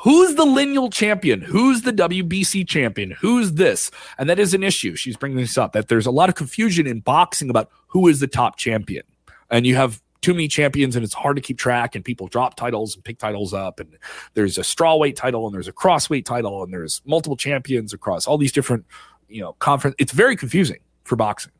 Who's 0.03 0.35
the 0.35 0.45
lineal 0.45 0.89
champion? 0.91 1.41
Who's 1.41 1.81
the 1.81 1.93
WBC 1.93 2.67
champion? 2.67 3.11
Who's 3.11 3.53
this? 3.53 3.89
And 4.19 4.29
that 4.29 4.37
is 4.37 4.53
an 4.53 4.61
issue. 4.61 4.95
She's 4.95 5.17
bringing 5.17 5.39
this 5.39 5.57
up 5.57 5.71
that 5.71 5.87
there's 5.87 6.05
a 6.05 6.11
lot 6.11 6.29
of 6.29 6.35
confusion 6.35 6.85
in 6.85 6.99
boxing 6.99 7.49
about 7.49 7.71
who 7.87 8.07
is 8.07 8.19
the 8.19 8.27
top 8.27 8.57
champion. 8.57 9.03
And 9.49 9.65
you 9.65 9.75
have 9.75 10.01
too 10.25 10.33
many 10.33 10.47
champions 10.47 10.95
and 10.95 11.05
it's 11.05 11.13
hard 11.13 11.35
to 11.35 11.41
keep 11.41 11.59
track 11.59 11.93
and 11.93 12.03
people 12.03 12.27
drop 12.27 12.55
titles 12.55 12.95
and 12.95 13.03
pick 13.03 13.19
titles 13.19 13.53
up. 13.53 13.79
And 13.79 13.95
there's 14.33 14.57
a 14.57 14.61
strawweight 14.61 15.15
title 15.15 15.45
and 15.45 15.53
there's 15.53 15.67
a 15.67 15.71
crossweight 15.71 16.25
title 16.25 16.63
and 16.63 16.73
there's 16.73 17.03
multiple 17.05 17.37
champions 17.37 17.93
across 17.93 18.25
all 18.25 18.39
these 18.39 18.51
different 18.51 18.85
you 19.27 19.41
know 19.41 19.53
conference 19.53 19.95
it's 19.99 20.11
very 20.11 20.35
confusing 20.35 20.79
for 21.03 21.15
boxing. 21.15 21.51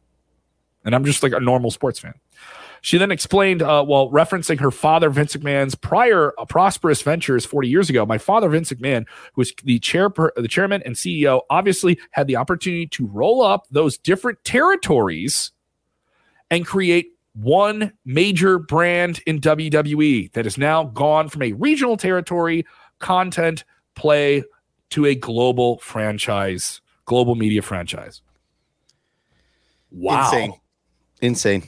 And 0.83 0.95
i'm 0.95 1.05
just 1.05 1.21
like 1.21 1.31
a 1.31 1.39
normal 1.39 1.69
sports 1.69 1.99
fan. 1.99 2.15
She 2.81 2.99
then 2.99 3.09
explained, 3.09 3.63
uh, 3.63 3.83
while 3.83 4.11
referencing 4.11 4.59
her 4.59 4.69
father, 4.69 5.09
Vince 5.09 5.35
McMahon's 5.35 5.73
prior 5.73 6.33
uh, 6.37 6.45
prosperous 6.45 7.01
ventures 7.01 7.43
40 7.43 7.67
years 7.67 7.89
ago, 7.89 8.05
my 8.05 8.19
father, 8.19 8.47
Vince 8.47 8.71
McMahon, 8.71 9.07
who 9.33 9.41
was 9.41 9.53
the 9.63 9.79
chair, 9.79 10.07
the 10.35 10.47
chairman 10.47 10.83
and 10.85 10.93
CEO, 10.93 11.41
obviously 11.49 11.99
had 12.11 12.27
the 12.27 12.35
opportunity 12.35 12.85
to 12.87 13.07
roll 13.07 13.41
up 13.41 13.65
those 13.71 13.97
different 13.97 14.43
territories 14.43 15.51
and 16.51 16.63
create 16.63 17.14
one 17.35 17.91
major 18.05 18.57
brand 18.57 19.21
in 19.27 19.39
WWE 19.39 20.31
that 20.33 20.45
has 20.45 20.57
now 20.57 20.85
gone 20.85 21.29
from 21.29 21.41
a 21.43 21.51
regional 21.53 21.97
territory 21.97 22.65
content 22.99 23.63
play 23.95 24.43
to 24.91 25.05
a 25.05 25.15
global 25.15 25.79
franchise, 25.79 26.81
global 27.05 27.35
media 27.35 27.61
franchise. 27.61 28.21
Wow. 29.91 30.25
Insane. 30.25 30.53
Insane. 31.21 31.63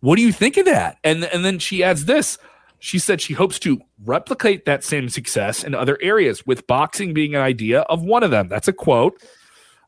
What 0.00 0.16
do 0.16 0.22
you 0.22 0.32
think 0.32 0.56
of 0.56 0.66
that? 0.66 0.98
And 1.02 1.24
and 1.24 1.44
then 1.44 1.58
she 1.58 1.82
adds 1.82 2.04
this. 2.04 2.38
She 2.78 3.00
said 3.00 3.20
she 3.20 3.34
hopes 3.34 3.58
to 3.60 3.80
replicate 4.04 4.64
that 4.66 4.84
same 4.84 5.08
success 5.08 5.64
in 5.64 5.74
other 5.74 5.98
areas, 6.00 6.46
with 6.46 6.66
boxing 6.68 7.12
being 7.12 7.34
an 7.34 7.40
idea 7.40 7.80
of 7.82 8.02
one 8.02 8.22
of 8.22 8.30
them. 8.30 8.48
That's 8.48 8.68
a 8.68 8.72
quote. 8.72 9.20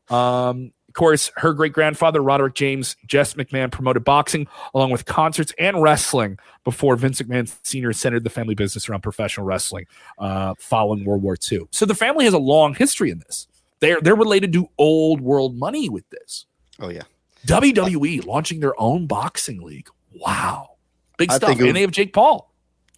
Um, 0.09 0.73
of 0.91 0.95
course, 0.95 1.31
her 1.37 1.53
great 1.53 1.71
grandfather, 1.71 2.21
Roderick 2.21 2.53
James 2.53 2.97
Jess 3.05 3.35
McMahon, 3.35 3.71
promoted 3.71 4.03
boxing 4.03 4.45
along 4.75 4.91
with 4.91 5.05
concerts 5.05 5.53
and 5.57 5.81
wrestling 5.81 6.37
before 6.65 6.97
Vince 6.97 7.21
McMahon 7.21 7.49
Sr. 7.63 7.93
centered 7.93 8.25
the 8.25 8.29
family 8.29 8.55
business 8.55 8.89
around 8.89 8.99
professional 8.99 9.45
wrestling 9.45 9.85
uh, 10.19 10.53
following 10.59 11.05
World 11.05 11.23
War 11.23 11.37
II. 11.49 11.61
So 11.71 11.85
the 11.85 11.95
family 11.95 12.25
has 12.25 12.33
a 12.33 12.39
long 12.39 12.73
history 12.73 13.09
in 13.09 13.19
this. 13.19 13.47
They're, 13.79 14.01
they're 14.01 14.15
related 14.15 14.51
to 14.51 14.67
old 14.77 15.21
world 15.21 15.55
money 15.57 15.87
with 15.87 16.03
this. 16.09 16.45
Oh, 16.77 16.89
yeah. 16.89 17.03
WWE 17.47 18.25
launching 18.25 18.59
their 18.59 18.77
own 18.77 19.07
boxing 19.07 19.61
league. 19.61 19.87
Wow. 20.13 20.71
Big 21.17 21.31
stuff. 21.31 21.57
and 21.57 21.73
they 21.73 21.81
have 21.81 21.91
Jake 21.91 22.11
Paul. 22.11 22.50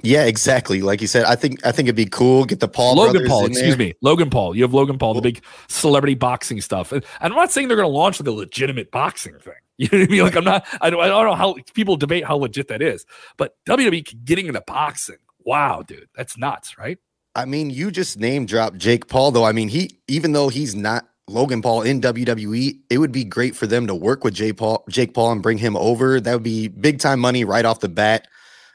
Yeah, 0.04 0.26
exactly. 0.26 0.82
Like 0.82 1.00
you 1.00 1.08
said, 1.08 1.24
I 1.24 1.36
think 1.36 1.66
I 1.66 1.72
think 1.72 1.88
it'd 1.88 1.96
be 1.96 2.06
cool. 2.06 2.44
Get 2.44 2.60
the 2.60 2.68
Paul 2.68 2.96
Logan 2.96 3.26
Paul, 3.26 3.46
excuse 3.46 3.78
there. 3.78 3.88
me, 3.88 3.94
Logan 4.02 4.30
Paul. 4.30 4.54
You 4.54 4.64
have 4.64 4.74
Logan 4.74 4.98
Paul, 4.98 5.14
the 5.14 5.22
big 5.22 5.42
celebrity 5.70 6.14
boxing 6.14 6.60
stuff. 6.60 6.92
And 6.92 7.06
I'm 7.22 7.32
not 7.32 7.54
saying 7.54 7.70
they're 7.70 7.78
going 7.78 7.88
to 7.90 7.98
launch 7.98 8.20
like 8.20 8.28
a 8.28 8.32
legitimate 8.32 8.92
boxing 8.92 9.38
thing. 9.40 9.54
You 9.78 9.90
know 9.92 10.00
what 10.02 10.08
I 10.08 10.12
mean? 10.12 10.24
Like 10.24 10.36
I'm 10.36 10.44
not. 10.44 10.68
I 10.82 10.92
don't. 10.92 11.02
I 11.02 11.08
don't 11.08 11.26
know 11.26 11.34
how 11.34 11.56
people 11.74 11.96
debate 11.96 12.24
how 12.24 12.36
legit 12.36 12.68
that 12.68 12.84
is. 12.84 13.08
But 13.38 13.56
WWE 13.66 14.24
getting 14.24 14.46
into 14.46 14.62
boxing. 14.62 15.18
Wow, 15.46 15.82
dude, 15.82 16.08
that's 16.16 16.38
nuts, 16.38 16.78
right? 16.78 17.00
I 17.36 17.46
mean, 17.46 17.72
you 17.72 17.90
just 17.90 18.20
name 18.20 18.46
dropped 18.46 18.78
Jake 18.78 19.08
Paul, 19.08 19.32
though. 19.32 19.46
I 19.46 19.52
mean, 19.52 19.70
he 19.70 20.00
even 20.08 20.34
though 20.34 20.50
he's 20.50 20.76
not 20.76 21.08
Logan 21.28 21.64
Paul 21.64 21.82
in 21.82 22.02
WWE, 22.02 22.80
it 22.92 23.00
would 23.00 23.12
be 23.12 23.24
great 23.24 23.56
for 23.56 23.66
them 23.66 23.88
to 23.88 23.96
work 23.96 24.24
with 24.24 24.36
Jake 24.36 24.58
Paul, 24.58 24.86
Jake 24.90 25.16
Paul, 25.16 25.32
and 25.32 25.42
bring 25.42 25.58
him 25.58 25.76
over. 25.76 26.22
That 26.22 26.34
would 26.34 26.44
be 26.44 26.68
big 26.68 27.00
time 27.00 27.20
money 27.20 27.44
right 27.44 27.66
off 27.66 27.80
the 27.80 27.90
bat. 27.90 28.28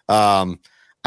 Um, 0.08 0.58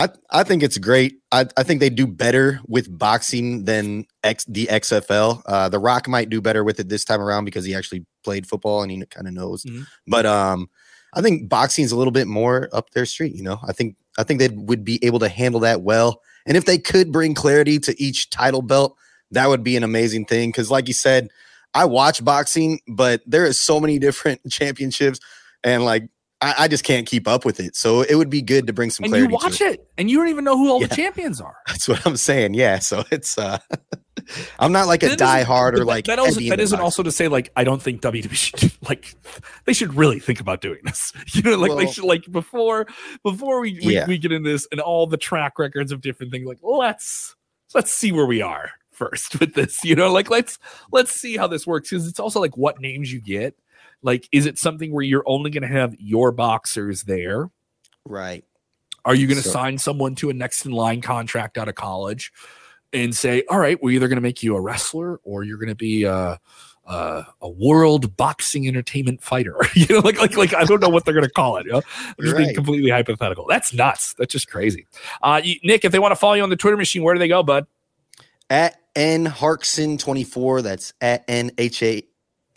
I, 0.01 0.09
I 0.31 0.43
think 0.43 0.63
it's 0.63 0.79
great. 0.79 1.19
I, 1.31 1.45
I 1.55 1.61
think 1.61 1.79
they 1.79 1.91
do 1.91 2.07
better 2.07 2.59
with 2.67 2.97
boxing 2.97 3.65
than 3.65 4.05
X, 4.23 4.45
the 4.45 4.65
XFL. 4.65 5.43
Uh, 5.45 5.69
the 5.69 5.77
Rock 5.77 6.07
might 6.07 6.31
do 6.31 6.41
better 6.41 6.63
with 6.63 6.79
it 6.79 6.89
this 6.89 7.05
time 7.05 7.21
around 7.21 7.45
because 7.45 7.65
he 7.65 7.75
actually 7.75 8.03
played 8.23 8.47
football 8.47 8.81
and 8.81 8.91
he 8.91 9.05
kind 9.05 9.27
of 9.27 9.33
knows. 9.33 9.63
Mm-hmm. 9.63 9.83
But 10.07 10.25
um, 10.25 10.71
I 11.13 11.21
think 11.21 11.49
boxing 11.49 11.85
is 11.85 11.91
a 11.91 11.95
little 11.95 12.11
bit 12.11 12.25
more 12.25 12.67
up 12.73 12.89
their 12.89 13.05
street. 13.05 13.35
You 13.35 13.43
know, 13.43 13.59
I 13.67 13.73
think 13.73 13.95
I 14.17 14.23
think 14.23 14.39
they 14.39 14.49
would 14.49 14.83
be 14.83 14.97
able 15.05 15.19
to 15.19 15.29
handle 15.29 15.59
that 15.59 15.81
well. 15.81 16.21
And 16.47 16.57
if 16.57 16.65
they 16.65 16.79
could 16.79 17.11
bring 17.11 17.35
clarity 17.35 17.77
to 17.79 18.01
each 18.01 18.31
title 18.31 18.63
belt, 18.63 18.97
that 19.29 19.49
would 19.49 19.63
be 19.63 19.77
an 19.77 19.83
amazing 19.83 20.25
thing. 20.25 20.49
Because, 20.49 20.71
like 20.71 20.87
you 20.87 20.95
said, 20.95 21.29
I 21.75 21.85
watch 21.85 22.25
boxing, 22.25 22.79
but 22.87 23.21
there 23.27 23.45
is 23.45 23.59
so 23.59 23.79
many 23.79 23.99
different 24.07 24.41
championships, 24.49 25.19
and 25.63 25.85
like 25.85 26.09
I, 26.41 26.55
I, 26.59 26.67
just 26.67 26.83
can't 26.83 27.05
keep 27.05 27.27
up 27.27 27.45
with 27.45 27.59
it. 27.59 27.75
So 27.75 28.01
it 28.01 28.15
would 28.15 28.29
be 28.29 28.41
good 28.41 28.67
to 28.67 28.73
bring 28.73 28.89
some 28.89 29.03
and 29.03 29.11
clarity. 29.11 29.31
You 29.31 29.35
watch 29.35 29.61
it. 29.61 29.75
it. 29.75 29.87
and 29.97 30.09
you 30.09 30.17
don't 30.17 30.29
even 30.29 30.43
know 30.43 30.57
who 30.57 30.69
all 30.71 30.81
yeah. 30.81 30.87
the 30.87 30.95
champions 30.95 31.39
are. 31.39 31.57
That's 31.67 31.87
what 31.87 32.05
I'm 32.05 32.17
saying. 32.17 32.55
Yeah. 32.55 32.79
So 32.79 33.03
it's 33.11 33.37
uh 33.37 33.59
I'm 34.59 34.71
not 34.71 34.87
like 34.87 35.03
a 35.03 35.15
die 35.15 35.43
hard 35.43 35.77
or 35.77 35.85
like 35.85 36.05
that, 36.05 36.19
also, 36.19 36.39
that 36.41 36.59
isn't 36.59 36.79
also 36.79 37.03
to 37.03 37.11
say 37.11 37.27
like 37.27 37.51
I 37.55 37.63
don't 37.63 37.81
think 37.81 38.01
WWE 38.01 38.31
should 38.33 38.71
like 38.89 39.15
they 39.65 39.73
should 39.73 39.93
really 39.93 40.19
think 40.19 40.39
about 40.39 40.61
doing 40.61 40.79
this. 40.83 41.13
You 41.33 41.43
know, 41.43 41.57
like 41.57 41.69
well, 41.69 41.77
they 41.77 41.87
should 41.87 42.03
like 42.03 42.29
before 42.31 42.87
before 43.23 43.61
we 43.61 43.79
we, 43.85 43.95
yeah. 43.95 44.07
we 44.07 44.17
get 44.17 44.31
in 44.31 44.43
this 44.43 44.67
and 44.71 44.81
all 44.81 45.07
the 45.07 45.17
track 45.17 45.59
records 45.59 45.91
of 45.91 46.01
different 46.01 46.31
things, 46.31 46.45
like 46.45 46.59
let's 46.61 47.35
let's 47.73 47.91
see 47.91 48.11
where 48.11 48.25
we 48.25 48.41
are 48.41 48.71
first 48.91 49.39
with 49.39 49.53
this. 49.53 49.83
You 49.83 49.95
know, 49.95 50.11
like 50.11 50.29
let's 50.29 50.59
let's 50.91 51.11
see 51.11 51.37
how 51.37 51.47
this 51.47 51.65
works. 51.65 51.89
Because 51.89 52.07
it's 52.07 52.19
also 52.19 52.39
like 52.39 52.57
what 52.57 52.79
names 52.79 53.11
you 53.11 53.21
get 53.21 53.55
like, 54.03 54.27
is 54.31 54.45
it 54.45 54.57
something 54.57 54.91
where 54.91 55.03
you're 55.03 55.23
only 55.25 55.51
going 55.51 55.63
to 55.63 55.67
have 55.67 55.95
your 55.99 56.31
boxers 56.31 57.03
there? 57.03 57.49
Right. 58.05 58.43
Are 59.05 59.15
you 59.15 59.27
going 59.27 59.41
to 59.41 59.43
so. 59.43 59.51
sign 59.51 59.77
someone 59.77 60.15
to 60.15 60.29
a 60.29 60.33
next 60.33 60.65
in 60.65 60.71
line 60.71 61.01
contract 61.01 61.57
out 61.57 61.67
of 61.67 61.75
college 61.75 62.31
and 62.93 63.15
say, 63.15 63.43
all 63.49 63.59
right, 63.59 63.81
we're 63.81 63.91
either 63.91 64.07
going 64.07 64.17
to 64.17 64.21
make 64.21 64.43
you 64.43 64.55
a 64.55 64.61
wrestler 64.61 65.19
or 65.23 65.43
you're 65.43 65.57
going 65.57 65.69
to 65.69 65.75
be 65.75 66.03
a, 66.03 66.39
a, 66.85 67.25
a, 67.41 67.49
world 67.49 68.15
boxing 68.17 68.67
entertainment 68.67 69.23
fighter? 69.23 69.55
you 69.73 69.87
know, 69.89 69.99
like, 69.99 70.19
like, 70.19 70.35
like, 70.37 70.53
I 70.53 70.65
don't 70.65 70.81
know 70.81 70.89
what 70.89 71.05
they're 71.05 71.13
going 71.13 71.25
to 71.25 71.31
call 71.31 71.57
it. 71.57 71.65
You 71.65 71.73
know? 71.73 71.81
I'm 71.97 72.15
just 72.19 72.33
right. 72.33 72.43
being 72.43 72.55
completely 72.55 72.91
hypothetical. 72.91 73.45
That's 73.47 73.73
nuts. 73.73 74.13
That's 74.13 74.31
just 74.31 74.49
crazy. 74.49 74.87
Uh, 75.21 75.41
you, 75.43 75.55
Nick, 75.63 75.85
if 75.85 75.91
they 75.91 75.99
want 75.99 76.11
to 76.11 76.15
follow 76.15 76.33
you 76.33 76.43
on 76.43 76.49
the 76.49 76.55
Twitter 76.55 76.77
machine, 76.77 77.03
where 77.03 77.13
do 77.15 77.19
they 77.19 77.27
go, 77.27 77.43
bud? 77.43 77.65
At 78.49 78.75
N 78.95 79.25
Harksen 79.25 79.97
24. 79.97 80.61
That's 80.61 80.93
at 81.01 81.23
N 81.27 81.51
H 81.57 81.81
A 81.81 82.03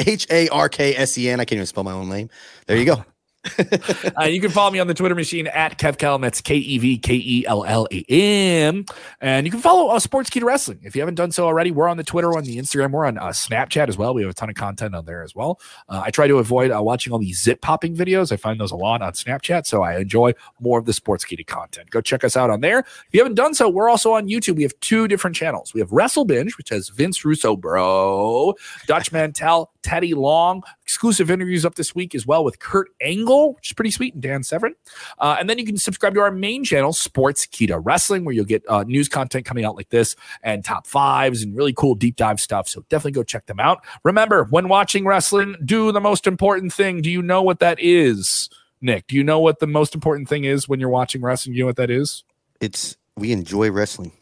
H 0.06 0.26
A 0.30 0.48
R 0.48 0.68
K 0.68 0.96
S 0.96 1.16
E 1.18 1.28
N. 1.28 1.40
I 1.40 1.44
can't 1.44 1.56
even 1.56 1.66
spell 1.66 1.84
my 1.84 1.92
own 1.92 2.08
name. 2.08 2.30
There 2.66 2.76
you 2.76 2.84
go. 2.84 3.04
uh, 4.18 4.24
you 4.24 4.40
can 4.40 4.50
follow 4.50 4.70
me 4.70 4.78
on 4.78 4.86
the 4.86 4.94
Twitter 4.94 5.14
machine 5.14 5.46
at 5.48 5.78
KevKellam. 5.78 6.22
That's 6.22 6.40
K 6.40 6.56
E 6.56 6.78
V 6.78 6.98
K 6.98 7.14
E 7.14 7.46
L 7.46 7.64
L 7.64 7.86
A 7.90 8.04
M. 8.08 8.86
And 9.20 9.46
you 9.46 9.50
can 9.50 9.60
follow 9.60 9.88
uh, 9.88 9.98
Sportskeeda 9.98 10.44
Wrestling. 10.44 10.80
If 10.82 10.96
you 10.96 11.02
haven't 11.02 11.16
done 11.16 11.30
so 11.30 11.44
already, 11.44 11.70
we're 11.70 11.88
on 11.88 11.96
the 11.96 12.04
Twitter, 12.04 12.36
on 12.36 12.44
the 12.44 12.56
Instagram, 12.56 12.92
we're 12.92 13.04
on 13.04 13.18
uh, 13.18 13.28
Snapchat 13.28 13.88
as 13.88 13.98
well. 13.98 14.14
We 14.14 14.22
have 14.22 14.30
a 14.30 14.34
ton 14.34 14.48
of 14.48 14.54
content 14.54 14.94
on 14.94 15.04
there 15.04 15.22
as 15.22 15.34
well. 15.34 15.60
Uh, 15.88 16.02
I 16.04 16.10
try 16.10 16.26
to 16.26 16.38
avoid 16.38 16.70
uh, 16.70 16.82
watching 16.82 17.12
all 17.12 17.18
these 17.18 17.42
zip 17.42 17.60
popping 17.60 17.94
videos. 17.94 18.32
I 18.32 18.36
find 18.36 18.58
those 18.58 18.72
a 18.72 18.76
lot 18.76 19.02
on 19.02 19.12
Snapchat. 19.12 19.66
So 19.66 19.82
I 19.82 19.98
enjoy 19.98 20.32
more 20.60 20.78
of 20.78 20.86
the 20.86 20.92
Sportskeeda 20.92 21.46
content. 21.46 21.90
Go 21.90 22.00
check 22.00 22.24
us 22.24 22.36
out 22.36 22.48
on 22.50 22.60
there. 22.60 22.78
If 22.78 23.08
you 23.12 23.20
haven't 23.20 23.36
done 23.36 23.54
so, 23.54 23.68
we're 23.68 23.90
also 23.90 24.12
on 24.14 24.28
YouTube. 24.28 24.56
We 24.56 24.62
have 24.62 24.78
two 24.80 25.06
different 25.06 25.36
channels. 25.36 25.74
We 25.74 25.80
have 25.80 25.92
Wrestle 25.92 26.24
Binge, 26.24 26.56
which 26.56 26.70
has 26.70 26.88
Vince 26.88 27.24
Russo, 27.24 27.56
bro, 27.56 28.54
Dutch 28.86 29.12
Mantell, 29.12 29.70
Teddy 29.82 30.14
Long. 30.14 30.62
Exclusive 30.82 31.30
interviews 31.30 31.64
up 31.64 31.74
this 31.74 31.94
week 31.94 32.14
as 32.14 32.26
well 32.26 32.44
with 32.44 32.58
Kurt 32.58 32.88
Angle 33.00 33.33
Which 33.54 33.70
is 33.70 33.72
pretty 33.74 33.90
sweet, 33.90 34.14
and 34.14 34.22
Dan 34.22 34.42
Severn. 34.42 34.74
Uh, 35.18 35.36
and 35.38 35.48
then 35.48 35.58
you 35.58 35.64
can 35.64 35.76
subscribe 35.76 36.14
to 36.14 36.20
our 36.20 36.30
main 36.30 36.64
channel, 36.64 36.92
Sportskeeda 36.92 37.80
Wrestling, 37.82 38.24
where 38.24 38.34
you'll 38.34 38.44
get 38.44 38.64
uh, 38.68 38.82
news 38.84 39.08
content 39.08 39.44
coming 39.44 39.64
out 39.64 39.76
like 39.76 39.90
this 39.90 40.16
and 40.42 40.64
top 40.64 40.86
fives 40.86 41.42
and 41.42 41.56
really 41.56 41.72
cool 41.72 41.94
deep 41.94 42.16
dive 42.16 42.40
stuff. 42.40 42.68
So 42.68 42.84
definitely 42.88 43.12
go 43.12 43.22
check 43.22 43.46
them 43.46 43.60
out. 43.60 43.84
Remember, 44.04 44.44
when 44.44 44.68
watching 44.68 45.04
wrestling, 45.04 45.56
do 45.64 45.92
the 45.92 46.00
most 46.00 46.26
important 46.26 46.72
thing. 46.72 47.02
Do 47.02 47.10
you 47.10 47.22
know 47.22 47.42
what 47.42 47.58
that 47.60 47.78
is? 47.80 48.48
Nick, 48.80 49.06
do 49.06 49.16
you 49.16 49.24
know 49.24 49.40
what 49.40 49.60
the 49.60 49.66
most 49.66 49.94
important 49.94 50.28
thing 50.28 50.44
is 50.44 50.68
when 50.68 50.78
you're 50.80 50.90
watching 50.90 51.22
wrestling? 51.22 51.54
You 51.54 51.62
know 51.62 51.66
what 51.66 51.76
that 51.76 51.90
is? 51.90 52.22
It's 52.60 52.96
we 53.16 53.32
enjoy 53.32 53.70
wrestling. 53.70 54.12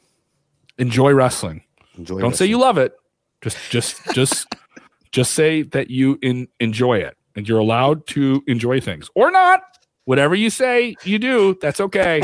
Enjoy 0.79 1.13
wrestling. 1.13 1.65
Enjoy. 1.99 2.15
Don't 2.15 2.31
wrestling. 2.31 2.37
say 2.37 2.47
you 2.47 2.59
love 2.59 2.79
it. 2.79 2.95
Just, 3.41 3.59
just, 3.71 4.01
just, 4.15 4.47
just 5.11 5.33
say 5.33 5.63
that 5.63 5.91
you 5.91 6.19
in, 6.23 6.49
enjoy 6.61 6.99
it, 6.99 7.17
and 7.35 7.49
you're 7.49 7.59
allowed 7.59 8.07
to 8.09 8.43
enjoy 8.47 8.81
things 8.81 9.09
or 9.15 9.31
not. 9.31 9.63
Whatever 10.05 10.35
you 10.35 10.51
say, 10.51 10.97
you 11.05 11.19
do. 11.19 11.57
That's 11.61 11.81
okay. 11.81 12.21